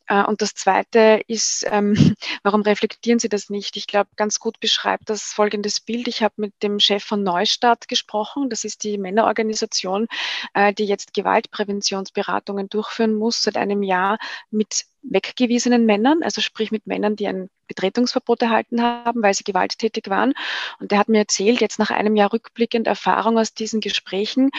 Äh, 0.07 0.23
und 0.25 0.43
das 0.43 0.55
zweite 0.55 1.23
ist, 1.27 1.65
ähm, 1.71 1.95
warum 2.43 2.63
reflektieren 2.63 3.19
sie 3.19 3.29
das 3.29 3.51
nicht? 3.51 3.77
Ich 3.77 3.87
glaube, 3.87 4.11
ganz 4.17 4.39
gut 4.39 4.61
beschreibt 4.61 5.11
das 5.11 5.33
folgendes 5.33 5.81
Bild. 5.81 6.09
Ich 6.09 6.23
habe 6.23 6.35
mit 6.37 6.55
dem 6.63 6.81
Chef 6.81 7.05
von 7.05 7.23
Neustadt 7.23 7.89
gesprochen, 7.89 8.51
das 8.51 8.65
ist 8.65 8.85
die 8.85 8.99
Männerorganisation, 8.99 10.07
äh, 10.55 10.73
die 10.73 10.85
jetzt 10.85 11.15
Gewaltpräventionsberatungen 11.15 12.69
durchführen 12.69 13.15
muss 13.15 13.43
seit 13.43 13.57
einem 13.57 13.83
Jahr 13.83 14.19
mit 14.51 14.87
weggewiesenen 15.09 15.87
Männern, 15.87 16.23
also 16.23 16.41
sprich 16.41 16.71
mit 16.71 16.87
Männern, 16.87 17.17
die 17.17 17.27
ein 17.27 17.49
Betretungsverbot 17.69 18.43
erhalten 18.43 18.83
haben, 18.83 19.23
weil 19.23 19.35
sie 19.35 19.45
gewalttätig 19.45 20.09
waren. 20.09 20.35
Und 20.79 20.91
der 20.93 20.99
hat 20.99 21.09
mir 21.09 21.19
erzählt, 21.19 21.61
jetzt 21.61 21.79
nach 21.79 21.91
einem 21.91 22.17
Jahr 22.17 22.33
rückblickend 22.33 22.87
Erfahrung 22.87 23.39
aus 23.39 23.55
diesen 23.55 23.81
Gesprächen, 23.81 24.51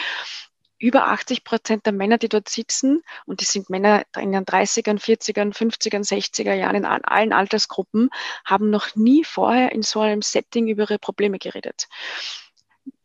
über 0.78 1.08
80 1.08 1.42
Prozent 1.44 1.86
der 1.86 1.92
Männer, 1.92 2.18
die 2.18 2.28
dort 2.28 2.48
sitzen, 2.48 3.02
und 3.26 3.40
die 3.40 3.44
sind 3.44 3.68
Männer 3.68 4.04
in 4.16 4.32
den 4.32 4.44
30ern, 4.44 5.00
40ern, 5.00 5.52
50ern, 5.52 6.06
60er 6.06 6.54
Jahren, 6.54 6.76
in 6.76 6.84
allen 6.84 7.32
Altersgruppen, 7.32 8.10
haben 8.44 8.70
noch 8.70 8.94
nie 8.94 9.24
vorher 9.24 9.72
in 9.72 9.82
so 9.82 10.00
einem 10.00 10.22
Setting 10.22 10.68
über 10.68 10.84
ihre 10.84 10.98
Probleme 10.98 11.38
geredet. 11.38 11.88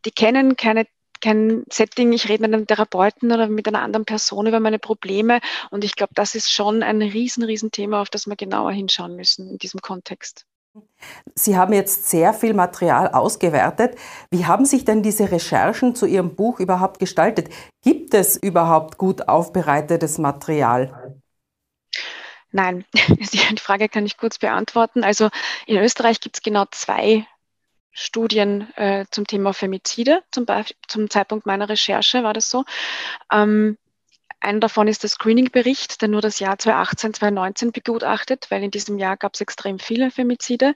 Die 0.05 0.11
kennen 0.11 0.55
keine 0.55 0.85
kein 1.23 1.63
Setting, 1.71 2.11
ich 2.11 2.27
rede 2.27 2.41
mit 2.41 2.53
einem 2.53 2.67
Therapeuten 2.67 3.31
oder 3.31 3.47
mit 3.47 3.67
einer 3.67 3.81
anderen 3.81 4.05
Person 4.05 4.45
über 4.45 4.59
meine 4.59 4.77
Probleme. 4.77 5.39
Und 5.71 5.83
ich 5.83 5.95
glaube, 5.95 6.13
das 6.13 6.35
ist 6.35 6.51
schon 6.51 6.83
ein 6.83 7.01
riesen, 7.01 7.43
riesen 7.43 7.71
Thema, 7.71 8.01
auf 8.01 8.09
das 8.09 8.27
wir 8.27 8.35
genauer 8.35 8.73
hinschauen 8.73 9.15
müssen 9.15 9.49
in 9.49 9.57
diesem 9.57 9.79
Kontext. 9.79 10.45
Sie 11.35 11.55
haben 11.55 11.71
jetzt 11.71 12.09
sehr 12.09 12.33
viel 12.33 12.53
Material 12.53 13.09
ausgewertet. 13.09 13.95
Wie 14.31 14.45
haben 14.45 14.65
sich 14.65 14.85
denn 14.85 15.03
diese 15.03 15.31
Recherchen 15.31 15.95
zu 15.95 16.05
Ihrem 16.05 16.35
Buch 16.35 16.59
überhaupt 16.59 16.99
gestaltet? 16.99 17.49
Gibt 17.83 18.13
es 18.13 18.35
überhaupt 18.35 18.97
gut 18.97 19.27
aufbereitetes 19.27 20.17
Material? 20.17 21.21
Nein, 22.51 22.85
die 22.93 23.57
Frage 23.57 23.87
kann 23.87 24.05
ich 24.05 24.17
kurz 24.17 24.39
beantworten. 24.39 25.03
Also 25.03 25.29
in 25.67 25.77
Österreich 25.77 26.19
gibt 26.19 26.37
es 26.37 26.41
genau 26.41 26.65
zwei 26.71 27.25
Studien 27.93 28.73
äh, 28.75 29.05
zum 29.11 29.25
Thema 29.27 29.53
Femizide, 29.53 30.23
zum, 30.31 30.45
zum 30.87 31.09
Zeitpunkt 31.09 31.45
meiner 31.45 31.69
Recherche 31.69 32.23
war 32.23 32.33
das 32.33 32.49
so. 32.49 32.65
Ähm, 33.31 33.77
einer 34.43 34.59
davon 34.59 34.89
ist 34.89 35.03
der 35.03 35.09
Screening-Bericht, 35.09 36.01
der 36.01 36.09
nur 36.09 36.19
das 36.19 36.39
Jahr 36.39 36.59
2018, 36.59 37.13
2019 37.13 37.71
begutachtet, 37.71 38.47
weil 38.49 38.61
in 38.61 38.71
diesem 38.71 38.97
Jahr 38.97 39.15
gab 39.15 39.35
es 39.35 39.41
extrem 39.41 39.79
viele 39.79 40.11
Femizide. 40.11 40.73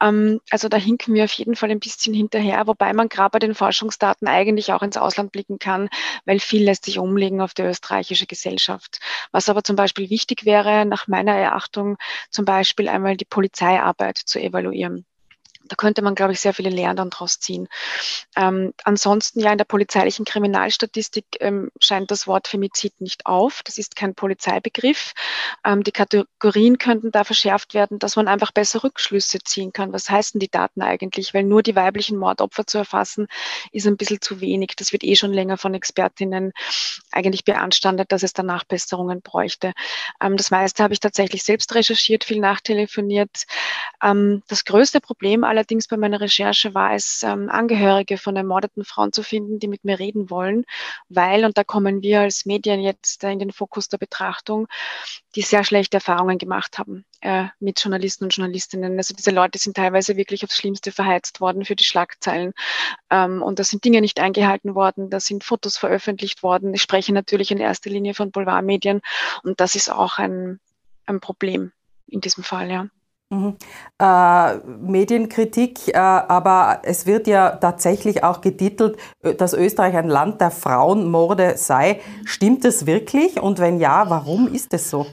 Ähm, 0.00 0.40
also 0.50 0.70
da 0.70 0.78
hinken 0.78 1.12
wir 1.12 1.24
auf 1.24 1.32
jeden 1.32 1.56
Fall 1.56 1.70
ein 1.70 1.78
bisschen 1.78 2.14
hinterher, 2.14 2.66
wobei 2.66 2.94
man 2.94 3.10
gerade 3.10 3.32
bei 3.32 3.38
den 3.38 3.54
Forschungsdaten 3.54 4.28
eigentlich 4.28 4.72
auch 4.72 4.82
ins 4.82 4.96
Ausland 4.96 5.30
blicken 5.30 5.58
kann, 5.58 5.90
weil 6.24 6.40
viel 6.40 6.64
lässt 6.64 6.86
sich 6.86 6.98
umlegen 6.98 7.42
auf 7.42 7.52
die 7.52 7.62
österreichische 7.62 8.26
Gesellschaft. 8.26 8.98
Was 9.30 9.50
aber 9.50 9.62
zum 9.62 9.76
Beispiel 9.76 10.08
wichtig 10.08 10.46
wäre, 10.46 10.86
nach 10.86 11.06
meiner 11.06 11.34
Erachtung, 11.34 11.98
zum 12.30 12.46
Beispiel 12.46 12.88
einmal 12.88 13.18
die 13.18 13.26
Polizeiarbeit 13.26 14.16
zu 14.16 14.40
evaluieren. 14.40 15.04
Da 15.68 15.76
könnte 15.76 16.02
man, 16.02 16.14
glaube 16.14 16.32
ich, 16.32 16.40
sehr 16.40 16.54
viele 16.54 16.70
Lehren 16.70 16.96
dann 16.96 17.10
draus 17.10 17.38
ziehen. 17.38 17.68
Ähm, 18.36 18.72
ansonsten 18.84 19.40
ja 19.40 19.52
in 19.52 19.58
der 19.58 19.64
polizeilichen 19.64 20.24
Kriminalstatistik 20.24 21.24
ähm, 21.40 21.70
scheint 21.80 22.10
das 22.10 22.26
Wort 22.26 22.48
Femizid 22.48 23.00
nicht 23.00 23.26
auf. 23.26 23.62
Das 23.64 23.78
ist 23.78 23.96
kein 23.96 24.14
Polizeibegriff. 24.14 25.12
Ähm, 25.64 25.82
die 25.82 25.92
Kategorien 25.92 26.78
könnten 26.78 27.10
da 27.10 27.24
verschärft 27.24 27.74
werden, 27.74 27.98
dass 27.98 28.16
man 28.16 28.28
einfach 28.28 28.52
besser 28.52 28.84
Rückschlüsse 28.84 29.38
ziehen 29.44 29.72
kann. 29.72 29.92
Was 29.92 30.10
heißen 30.10 30.40
die 30.40 30.50
Daten 30.50 30.82
eigentlich? 30.82 31.34
Weil 31.34 31.44
nur 31.44 31.62
die 31.62 31.76
weiblichen 31.76 32.18
Mordopfer 32.18 32.66
zu 32.66 32.78
erfassen, 32.78 33.26
ist 33.72 33.86
ein 33.86 33.96
bisschen 33.96 34.20
zu 34.20 34.40
wenig. 34.40 34.74
Das 34.76 34.92
wird 34.92 35.04
eh 35.04 35.16
schon 35.16 35.32
länger 35.32 35.56
von 35.58 35.74
Expertinnen 35.74 36.52
eigentlich 37.10 37.44
beanstandet, 37.44 38.12
dass 38.12 38.22
es 38.22 38.32
da 38.32 38.42
Nachbesserungen 38.42 39.22
bräuchte. 39.22 39.72
Ähm, 40.20 40.36
das 40.36 40.50
meiste 40.50 40.82
habe 40.82 40.94
ich 40.94 41.00
tatsächlich 41.00 41.42
selbst 41.42 41.74
recherchiert, 41.74 42.24
viel 42.24 42.40
nachtelefoniert. 42.40 43.44
Ähm, 44.02 44.42
das 44.48 44.64
größte 44.64 45.00
Problem 45.00 45.44
allerdings 45.56 45.88
bei 45.88 45.96
meiner 45.96 46.20
Recherche 46.20 46.74
war 46.74 46.94
es, 46.94 47.22
ähm, 47.22 47.48
Angehörige 47.48 48.18
von 48.18 48.36
ermordeten 48.36 48.84
Frauen 48.84 49.12
zu 49.12 49.22
finden, 49.22 49.58
die 49.58 49.68
mit 49.68 49.84
mir 49.84 49.98
reden 49.98 50.30
wollen, 50.30 50.64
weil, 51.08 51.44
und 51.44 51.56
da 51.56 51.64
kommen 51.64 52.02
wir 52.02 52.20
als 52.20 52.44
Medien 52.44 52.80
jetzt 52.80 53.24
in 53.24 53.38
den 53.38 53.52
Fokus 53.52 53.88
der 53.88 53.98
Betrachtung, 53.98 54.68
die 55.34 55.42
sehr 55.42 55.64
schlechte 55.64 55.96
Erfahrungen 55.96 56.38
gemacht 56.38 56.78
haben 56.78 57.04
äh, 57.20 57.46
mit 57.58 57.80
Journalisten 57.80 58.24
und 58.24 58.36
Journalistinnen. 58.36 58.96
Also 58.98 59.14
diese 59.14 59.30
Leute 59.30 59.58
sind 59.58 59.76
teilweise 59.76 60.16
wirklich 60.16 60.44
aufs 60.44 60.56
Schlimmste 60.56 60.92
verheizt 60.92 61.40
worden 61.40 61.64
für 61.64 61.76
die 61.76 61.84
Schlagzeilen. 61.84 62.52
Ähm, 63.10 63.42
und 63.42 63.58
da 63.58 63.64
sind 63.64 63.84
Dinge 63.84 64.00
nicht 64.00 64.20
eingehalten 64.20 64.74
worden, 64.74 65.10
da 65.10 65.20
sind 65.20 65.44
Fotos 65.44 65.76
veröffentlicht 65.76 66.42
worden. 66.42 66.74
Ich 66.74 66.82
spreche 66.82 67.12
natürlich 67.12 67.50
in 67.50 67.58
erster 67.58 67.90
Linie 67.90 68.14
von 68.14 68.30
Boulevardmedien 68.30 69.00
und 69.42 69.60
das 69.60 69.74
ist 69.74 69.90
auch 69.90 70.18
ein, 70.18 70.60
ein 71.06 71.20
Problem 71.20 71.72
in 72.06 72.20
diesem 72.20 72.44
Fall, 72.44 72.70
ja. 72.70 72.88
Mhm. 73.28 73.56
Äh, 74.00 74.56
Medienkritik, 74.58 75.88
äh, 75.88 75.96
aber 75.96 76.80
es 76.84 77.06
wird 77.06 77.26
ja 77.26 77.56
tatsächlich 77.56 78.22
auch 78.22 78.40
getitelt, 78.40 78.98
äh, 79.22 79.34
dass 79.34 79.52
Österreich 79.52 79.96
ein 79.96 80.08
Land 80.08 80.40
der 80.40 80.52
Frauenmorde 80.52 81.56
sei. 81.56 82.00
Stimmt 82.24 82.64
es 82.64 82.86
wirklich? 82.86 83.40
Und 83.40 83.58
wenn 83.58 83.80
ja, 83.80 84.08
warum 84.08 84.46
ist 84.52 84.72
es 84.74 84.90
so? 84.90 85.06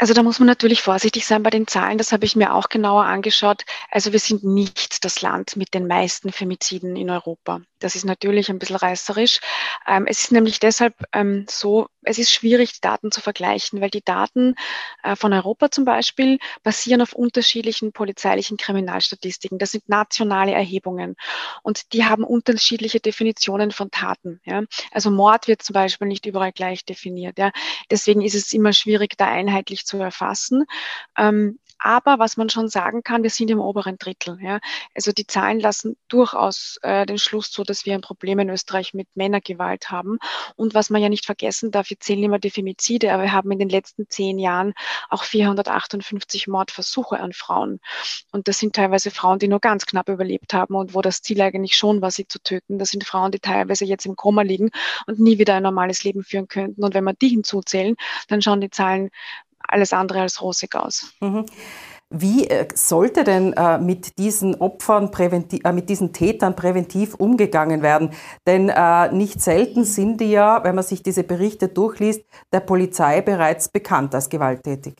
Also 0.00 0.14
da 0.14 0.22
muss 0.22 0.38
man 0.38 0.46
natürlich 0.46 0.80
vorsichtig 0.80 1.26
sein 1.26 1.42
bei 1.42 1.50
den 1.50 1.66
Zahlen. 1.66 1.98
Das 1.98 2.10
habe 2.10 2.24
ich 2.24 2.34
mir 2.34 2.54
auch 2.54 2.70
genauer 2.70 3.04
angeschaut. 3.04 3.64
Also 3.90 4.12
wir 4.12 4.18
sind 4.18 4.42
nicht 4.42 5.04
das 5.04 5.20
Land 5.20 5.56
mit 5.56 5.74
den 5.74 5.86
meisten 5.86 6.32
Femiziden 6.32 6.96
in 6.96 7.10
Europa. 7.10 7.60
Das 7.80 7.96
ist 7.96 8.06
natürlich 8.06 8.48
ein 8.48 8.58
bisschen 8.58 8.76
reißerisch. 8.76 9.40
Ähm, 9.86 10.06
es 10.06 10.22
ist 10.22 10.32
nämlich 10.32 10.58
deshalb 10.58 10.94
ähm, 11.12 11.44
so, 11.50 11.88
es 12.02 12.18
ist 12.18 12.32
schwierig, 12.32 12.80
Daten 12.80 13.12
zu 13.12 13.20
vergleichen, 13.20 13.80
weil 13.80 13.90
die 13.90 14.02
Daten 14.04 14.54
äh, 15.02 15.16
von 15.16 15.32
Europa 15.32 15.70
zum 15.70 15.84
Beispiel 15.84 16.38
basieren 16.62 17.02
auf 17.02 17.12
unterschiedlichen 17.12 17.92
polizeilichen 17.92 18.56
Kriminalstatistiken. 18.56 19.58
Das 19.58 19.72
sind 19.72 19.88
nationale 19.88 20.52
Erhebungen 20.52 21.16
und 21.62 21.92
die 21.92 22.04
haben 22.04 22.24
unterschiedliche 22.24 23.00
Definitionen 23.00 23.70
von 23.70 23.90
Taten. 23.90 24.40
Ja? 24.44 24.62
Also 24.90 25.10
Mord 25.10 25.46
wird 25.46 25.62
zum 25.62 25.74
Beispiel 25.74 26.08
nicht 26.08 26.26
überall 26.26 26.52
gleich 26.52 26.84
definiert. 26.84 27.38
Ja? 27.38 27.52
Deswegen 27.90 28.22
ist 28.22 28.34
es 28.34 28.52
immer 28.52 28.72
schwierig, 28.72 29.16
da 29.16 29.26
einheitlich 29.26 29.86
zu 29.86 29.98
erfassen. 29.98 30.64
Ähm, 31.16 31.58
aber 31.80 32.18
was 32.18 32.36
man 32.36 32.50
schon 32.50 32.68
sagen 32.68 33.02
kann, 33.02 33.22
wir 33.22 33.30
sind 33.30 33.50
im 33.50 33.60
oberen 33.60 33.98
Drittel. 33.98 34.38
Ja. 34.40 34.60
Also 34.94 35.12
die 35.12 35.26
Zahlen 35.26 35.60
lassen 35.60 35.96
durchaus 36.08 36.78
äh, 36.82 37.06
den 37.06 37.18
Schluss 37.18 37.50
zu, 37.50 37.64
dass 37.64 37.86
wir 37.86 37.94
ein 37.94 38.00
Problem 38.02 38.38
in 38.38 38.50
Österreich 38.50 38.94
mit 38.94 39.08
Männergewalt 39.14 39.90
haben. 39.90 40.18
Und 40.56 40.74
was 40.74 40.90
man 40.90 41.02
ja 41.02 41.08
nicht 41.08 41.26
vergessen 41.26 41.70
darf, 41.70 41.90
wir 41.90 41.98
zählen 41.98 42.24
immer 42.24 42.38
die 42.38 42.50
Femizide, 42.50 43.12
aber 43.12 43.24
wir 43.24 43.32
haben 43.32 43.50
in 43.50 43.58
den 43.58 43.68
letzten 43.68 44.08
zehn 44.08 44.38
Jahren 44.38 44.74
auch 45.08 45.24
458 45.24 46.48
Mordversuche 46.48 47.18
an 47.18 47.32
Frauen. 47.32 47.80
Und 48.30 48.48
das 48.48 48.58
sind 48.58 48.74
teilweise 48.76 49.10
Frauen, 49.10 49.38
die 49.38 49.48
nur 49.48 49.60
ganz 49.60 49.86
knapp 49.86 50.08
überlebt 50.08 50.52
haben 50.52 50.74
und 50.74 50.94
wo 50.94 51.02
das 51.02 51.22
Ziel 51.22 51.40
eigentlich 51.40 51.76
schon 51.76 52.02
war, 52.02 52.10
sie 52.10 52.26
zu 52.26 52.40
töten. 52.42 52.78
Das 52.78 52.90
sind 52.90 53.04
Frauen, 53.04 53.32
die 53.32 53.40
teilweise 53.40 53.84
jetzt 53.84 54.06
im 54.06 54.16
Koma 54.16 54.42
liegen 54.42 54.70
und 55.06 55.18
nie 55.18 55.38
wieder 55.38 55.54
ein 55.54 55.62
normales 55.62 56.04
Leben 56.04 56.24
führen 56.24 56.48
könnten. 56.48 56.84
Und 56.84 56.94
wenn 56.94 57.04
wir 57.04 57.14
die 57.14 57.28
hinzuzählen, 57.28 57.96
dann 58.28 58.42
schauen 58.42 58.60
die 58.60 58.70
Zahlen 58.70 59.10
alles 59.70 59.92
andere 59.92 60.20
als 60.20 60.42
rosig 60.42 60.74
aus. 60.74 61.12
Mhm. 61.20 61.46
Wie 62.12 62.48
äh, 62.48 62.66
sollte 62.74 63.22
denn 63.22 63.52
äh, 63.52 63.78
mit 63.78 64.18
diesen 64.18 64.56
Opfern, 64.56 65.12
äh, 65.12 65.72
mit 65.72 65.88
diesen 65.88 66.12
Tätern 66.12 66.56
präventiv 66.56 67.14
umgegangen 67.14 67.82
werden? 67.82 68.12
Denn 68.48 68.68
äh, 68.68 69.12
nicht 69.12 69.40
selten 69.40 69.84
sind 69.84 70.20
die 70.20 70.32
ja, 70.32 70.64
wenn 70.64 70.74
man 70.74 70.82
sich 70.82 71.04
diese 71.04 71.22
Berichte 71.22 71.68
durchliest, 71.68 72.22
der 72.52 72.60
Polizei 72.60 73.20
bereits 73.20 73.68
bekannt 73.68 74.12
als 74.12 74.28
gewalttätig. 74.28 74.96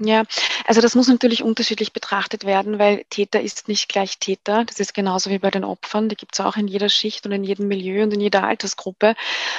Ja, 0.00 0.24
Also 0.66 0.80
das 0.80 0.94
muss 0.94 1.08
natürlich 1.08 1.42
unterschiedlich 1.42 1.92
betrachtet 1.92 2.44
werden, 2.44 2.78
weil 2.78 3.04
Täter 3.10 3.40
ist 3.40 3.66
nicht 3.68 3.88
gleich 3.88 4.18
Täter. 4.18 4.64
Das 4.64 4.78
ist 4.78 4.94
genauso 4.94 5.30
wie 5.30 5.38
bei 5.38 5.50
den 5.50 5.64
Opfern. 5.64 6.08
Die 6.08 6.14
gibt 6.14 6.34
es 6.34 6.40
auch 6.40 6.56
in 6.56 6.68
jeder 6.68 6.88
Schicht 6.88 7.26
und 7.26 7.32
in 7.32 7.42
jedem 7.42 7.66
Milieu 7.68 8.04
und 8.04 8.12
in 8.12 8.20
jeder 8.20 8.44
Altersgruppe. 8.44 9.14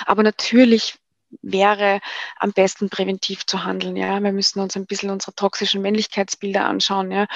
Aber 0.06 0.24
natürlich 0.24 0.96
wäre 1.42 2.00
am 2.38 2.52
besten 2.54 2.90
präventiv 2.90 3.46
zu 3.46 3.64
handeln. 3.64 3.96
Ja, 3.96 4.20
wir 4.20 4.32
müssen 4.32 4.60
uns 4.60 4.76
ein 4.76 4.86
bisschen 4.86 5.10
unsere 5.10 5.34
toxischen 5.34 5.82
Männlichkeitsbilder 5.82 6.66
anschauen, 6.66 7.12
ja, 7.12 7.28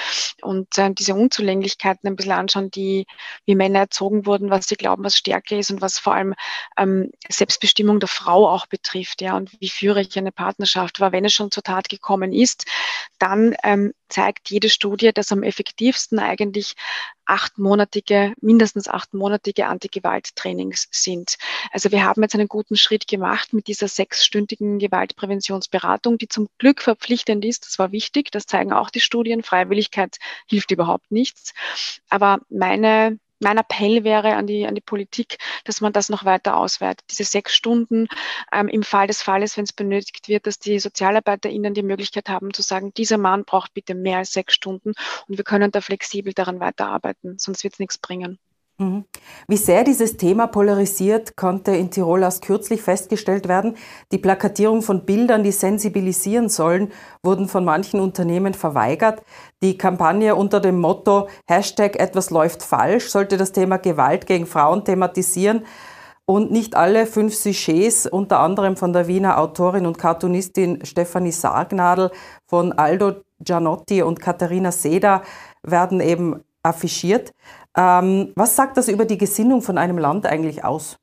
und 0.42 0.76
äh, 0.78 0.92
diese 0.92 1.14
Unzulänglichkeiten 1.14 2.08
ein 2.08 2.16
bisschen 2.16 2.32
anschauen, 2.32 2.70
die 2.70 3.06
wie 3.46 3.54
Männer 3.54 3.80
erzogen 3.80 4.26
wurden, 4.26 4.50
was 4.50 4.66
sie 4.66 4.76
glauben, 4.76 5.04
was 5.04 5.16
Stärke 5.16 5.58
ist 5.58 5.70
und 5.70 5.80
was 5.80 5.98
vor 5.98 6.14
allem 6.14 6.34
ähm, 6.76 7.10
Selbstbestimmung 7.28 8.00
der 8.00 8.08
Frau 8.08 8.48
auch 8.48 8.66
betrifft, 8.66 9.20
ja, 9.22 9.36
und 9.36 9.50
wie 9.60 9.68
führe 9.68 10.00
ich 10.00 10.16
eine 10.18 10.32
Partnerschaft. 10.32 11.00
Weil 11.00 11.12
wenn 11.12 11.24
es 11.24 11.32
schon 11.32 11.50
zur 11.50 11.62
Tat 11.62 11.88
gekommen 11.88 12.32
ist, 12.32 12.66
dann 13.18 13.56
ähm, 13.62 13.92
zeigt 14.14 14.48
jede 14.50 14.68
Studie, 14.68 15.12
dass 15.12 15.32
am 15.32 15.42
effektivsten 15.42 16.20
eigentlich 16.20 16.74
achtmonatige, 17.26 18.32
mindestens 18.40 18.86
achtmonatige 18.86 19.66
Antigewalttrainings 19.66 20.86
sind. 20.92 21.36
Also 21.72 21.90
wir 21.90 22.04
haben 22.04 22.22
jetzt 22.22 22.36
einen 22.36 22.46
guten 22.46 22.76
Schritt 22.76 23.08
gemacht 23.08 23.52
mit 23.52 23.66
dieser 23.66 23.88
sechsstündigen 23.88 24.78
Gewaltpräventionsberatung, 24.78 26.18
die 26.18 26.28
zum 26.28 26.48
Glück 26.58 26.80
verpflichtend 26.80 27.44
ist. 27.44 27.66
Das 27.66 27.80
war 27.80 27.90
wichtig. 27.90 28.30
Das 28.30 28.46
zeigen 28.46 28.72
auch 28.72 28.90
die 28.90 29.00
Studien. 29.00 29.42
Freiwilligkeit 29.42 30.18
hilft 30.46 30.70
überhaupt 30.70 31.10
nichts. 31.10 31.52
Aber 32.08 32.38
meine 32.48 33.18
mein 33.40 33.58
Appell 33.58 34.04
wäre 34.04 34.34
an 34.36 34.46
die, 34.46 34.66
an 34.66 34.74
die 34.74 34.80
Politik, 34.80 35.38
dass 35.64 35.80
man 35.80 35.92
das 35.92 36.08
noch 36.08 36.24
weiter 36.24 36.56
ausweitet. 36.56 37.04
Diese 37.10 37.24
sechs 37.24 37.54
Stunden 37.54 38.06
ähm, 38.52 38.68
im 38.68 38.82
Fall 38.82 39.06
des 39.06 39.22
Falles, 39.22 39.56
wenn 39.56 39.64
es 39.64 39.72
benötigt 39.72 40.28
wird, 40.28 40.46
dass 40.46 40.58
die 40.58 40.78
SozialarbeiterInnen 40.78 41.74
die 41.74 41.82
Möglichkeit 41.82 42.28
haben 42.28 42.52
zu 42.52 42.62
sagen, 42.62 42.92
dieser 42.94 43.18
Mann 43.18 43.44
braucht 43.44 43.74
bitte 43.74 43.94
mehr 43.94 44.18
als 44.18 44.32
sechs 44.32 44.54
Stunden 44.54 44.92
und 45.28 45.36
wir 45.36 45.44
können 45.44 45.70
da 45.70 45.80
flexibel 45.80 46.32
daran 46.32 46.60
weiterarbeiten, 46.60 47.38
sonst 47.38 47.64
wird 47.64 47.74
es 47.74 47.80
nichts 47.80 47.98
bringen. 47.98 48.38
Mhm. 48.78 49.04
Wie 49.46 49.56
sehr 49.56 49.84
dieses 49.84 50.16
Thema 50.16 50.48
polarisiert, 50.48 51.36
konnte 51.36 51.76
in 51.76 51.92
Tirol 51.92 52.22
erst 52.22 52.42
kürzlich 52.42 52.82
festgestellt 52.82 53.46
werden. 53.46 53.76
Die 54.10 54.18
Plakatierung 54.18 54.82
von 54.82 55.04
Bildern, 55.04 55.44
die 55.44 55.52
sensibilisieren 55.52 56.48
sollen, 56.48 56.90
wurden 57.22 57.48
von 57.48 57.64
manchen 57.64 58.00
Unternehmen 58.00 58.52
verweigert. 58.52 59.22
Die 59.62 59.78
Kampagne 59.78 60.34
unter 60.34 60.58
dem 60.58 60.80
Motto 60.80 61.28
Hashtag 61.46 61.96
etwas 62.00 62.30
läuft 62.30 62.64
falsch 62.64 63.10
sollte 63.10 63.36
das 63.36 63.52
Thema 63.52 63.76
Gewalt 63.76 64.26
gegen 64.26 64.46
Frauen 64.46 64.84
thematisieren. 64.84 65.64
Und 66.26 66.50
nicht 66.50 66.74
alle 66.74 67.06
fünf 67.06 67.34
Sujets, 67.34 68.06
unter 68.06 68.40
anderem 68.40 68.76
von 68.76 68.92
der 68.92 69.06
Wiener 69.06 69.38
Autorin 69.38 69.86
und 69.86 69.98
Cartoonistin 69.98 70.84
Stefanie 70.84 71.32
Sargnadel, 71.32 72.10
von 72.46 72.72
Aldo 72.72 73.20
Gianotti 73.40 74.02
und 74.02 74.20
Katharina 74.20 74.72
Seda, 74.72 75.22
werden 75.62 76.00
eben 76.00 76.42
affichiert. 76.62 77.32
Ähm, 77.76 78.32
was 78.36 78.56
sagt 78.56 78.76
das 78.76 78.88
über 78.88 79.04
die 79.04 79.18
Gesinnung 79.18 79.62
von 79.62 79.78
einem 79.78 79.98
Land 79.98 80.26
eigentlich 80.26 80.64
aus? 80.64 80.96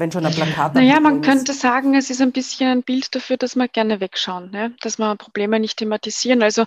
Wenn 0.00 0.12
schon 0.12 0.24
ein 0.24 0.32
Plakat 0.32 0.74
Naja, 0.74 1.00
man 1.00 1.20
ist? 1.20 1.26
könnte 1.26 1.52
sagen, 1.52 1.96
es 1.96 2.08
ist 2.08 2.20
ein 2.20 2.30
bisschen 2.30 2.68
ein 2.68 2.82
Bild 2.84 3.16
dafür, 3.16 3.36
dass 3.36 3.56
wir 3.56 3.66
gerne 3.66 3.98
wegschauen, 3.98 4.52
ne? 4.52 4.76
dass 4.80 4.98
wir 4.98 5.16
Probleme 5.16 5.58
nicht 5.58 5.76
thematisieren. 5.78 6.40
Also 6.40 6.66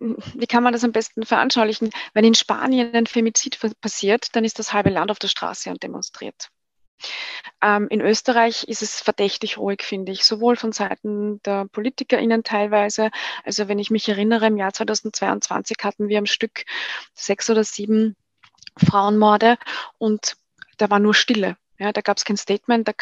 wie 0.00 0.46
kann 0.48 0.64
man 0.64 0.72
das 0.72 0.82
am 0.82 0.90
besten 0.90 1.24
veranschaulichen? 1.24 1.90
Wenn 2.14 2.24
in 2.24 2.34
Spanien 2.34 2.92
ein 2.94 3.06
Femizid 3.06 3.58
passiert, 3.80 4.34
dann 4.34 4.44
ist 4.44 4.58
das 4.58 4.72
halbe 4.72 4.90
Land 4.90 5.12
auf 5.12 5.20
der 5.20 5.28
Straße 5.28 5.70
und 5.70 5.84
demonstriert. 5.84 6.50
Ähm, 7.62 7.86
in 7.90 8.00
Österreich 8.00 8.64
ist 8.64 8.82
es 8.82 9.00
verdächtig 9.00 9.58
ruhig, 9.58 9.82
finde 9.82 10.10
ich, 10.10 10.24
sowohl 10.24 10.56
von 10.56 10.72
Seiten 10.72 11.40
der 11.42 11.66
PolitikerInnen 11.66 12.42
teilweise. 12.42 13.10
Also 13.44 13.68
wenn 13.68 13.78
ich 13.78 13.90
mich 13.92 14.08
erinnere, 14.08 14.46
im 14.46 14.56
Jahr 14.56 14.72
2022 14.72 15.76
hatten 15.82 16.08
wir 16.08 16.18
am 16.18 16.26
Stück 16.26 16.64
sechs 17.14 17.48
oder 17.50 17.62
sieben 17.62 18.16
Frauenmorde 18.76 19.58
und 19.98 20.36
da 20.78 20.90
war 20.90 20.98
nur 20.98 21.14
Stille. 21.14 21.56
Ja, 21.78 21.92
da 21.92 22.00
gab 22.00 22.16
es 22.16 22.24
kein 22.24 22.36
Statement, 22.36 22.86
da 22.86 22.92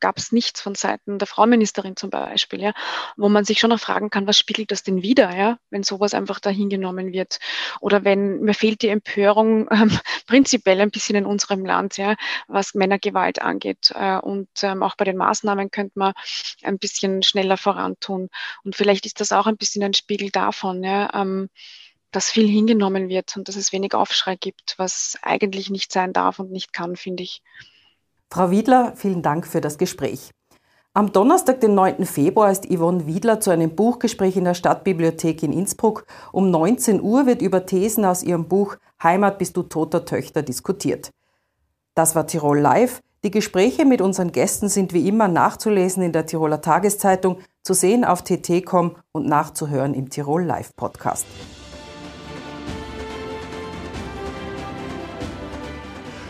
gab 0.00 0.18
es 0.18 0.32
nichts 0.32 0.60
von 0.60 0.74
Seiten 0.74 1.18
der 1.18 1.26
Frauenministerin 1.26 1.96
zum 1.96 2.10
Beispiel, 2.10 2.62
ja, 2.62 2.72
wo 3.16 3.28
man 3.28 3.44
sich 3.44 3.58
schon 3.58 3.70
noch 3.70 3.80
fragen 3.80 4.10
kann, 4.10 4.26
was 4.26 4.38
spiegelt 4.38 4.70
das 4.70 4.82
denn 4.82 5.02
wieder, 5.02 5.36
ja, 5.36 5.58
wenn 5.70 5.82
sowas 5.82 6.14
einfach 6.14 6.40
dahingenommen 6.40 7.12
wird 7.12 7.38
oder 7.80 8.04
wenn 8.04 8.40
mir 8.40 8.54
fehlt 8.54 8.82
die 8.82 8.88
Empörung 8.88 9.68
ähm, 9.70 9.90
prinzipiell 10.26 10.80
ein 10.80 10.90
bisschen 10.90 11.16
in 11.16 11.26
unserem 11.26 11.64
Land, 11.64 11.96
ja, 11.96 12.16
was 12.46 12.74
Männergewalt 12.74 13.42
angeht 13.42 13.92
äh, 13.94 14.18
und 14.18 14.48
ähm, 14.62 14.82
auch 14.82 14.96
bei 14.96 15.04
den 15.04 15.16
Maßnahmen 15.16 15.70
könnte 15.70 15.98
man 15.98 16.12
ein 16.62 16.78
bisschen 16.78 17.22
schneller 17.22 17.56
vorantun 17.56 18.28
und 18.64 18.76
vielleicht 18.76 19.06
ist 19.06 19.20
das 19.20 19.32
auch 19.32 19.46
ein 19.46 19.56
bisschen 19.56 19.82
ein 19.82 19.94
Spiegel 19.94 20.30
davon, 20.30 20.84
ja. 20.84 21.10
Ähm, 21.14 21.48
dass 22.10 22.30
viel 22.30 22.48
hingenommen 22.48 23.08
wird 23.08 23.36
und 23.36 23.48
dass 23.48 23.56
es 23.56 23.72
wenig 23.72 23.94
Aufschrei 23.94 24.36
gibt, 24.36 24.74
was 24.78 25.16
eigentlich 25.22 25.70
nicht 25.70 25.92
sein 25.92 26.12
darf 26.12 26.38
und 26.38 26.50
nicht 26.50 26.72
kann, 26.72 26.96
finde 26.96 27.22
ich. 27.22 27.42
Frau 28.30 28.50
Wiedler, 28.50 28.94
vielen 28.96 29.22
Dank 29.22 29.46
für 29.46 29.60
das 29.60 29.78
Gespräch. 29.78 30.30
Am 30.94 31.12
Donnerstag, 31.12 31.60
den 31.60 31.74
9. 31.74 32.06
Februar, 32.06 32.50
ist 32.50 32.66
Yvonne 32.66 33.06
Wiedler 33.06 33.40
zu 33.40 33.50
einem 33.50 33.76
Buchgespräch 33.76 34.36
in 34.36 34.44
der 34.44 34.54
Stadtbibliothek 34.54 35.42
in 35.42 35.52
Innsbruck. 35.52 36.06
Um 36.32 36.50
19 36.50 37.00
Uhr 37.00 37.26
wird 37.26 37.40
über 37.40 37.66
Thesen 37.66 38.04
aus 38.04 38.22
ihrem 38.22 38.48
Buch 38.48 38.76
Heimat 39.02 39.38
bist 39.38 39.56
du 39.56 39.62
toter 39.62 40.04
Töchter 40.04 40.42
diskutiert. 40.42 41.10
Das 41.94 42.14
war 42.16 42.26
Tirol 42.26 42.58
Live. 42.58 43.00
Die 43.24 43.30
Gespräche 43.30 43.84
mit 43.84 44.00
unseren 44.00 44.32
Gästen 44.32 44.68
sind 44.68 44.92
wie 44.92 45.08
immer 45.08 45.28
nachzulesen 45.28 46.02
in 46.02 46.12
der 46.12 46.26
Tiroler 46.26 46.60
Tageszeitung, 46.60 47.38
zu 47.62 47.74
sehen 47.74 48.04
auf 48.04 48.22
tt.com 48.22 48.96
und 49.12 49.26
nachzuhören 49.26 49.94
im 49.94 50.08
Tirol 50.08 50.44
Live 50.44 50.74
Podcast. 50.76 51.26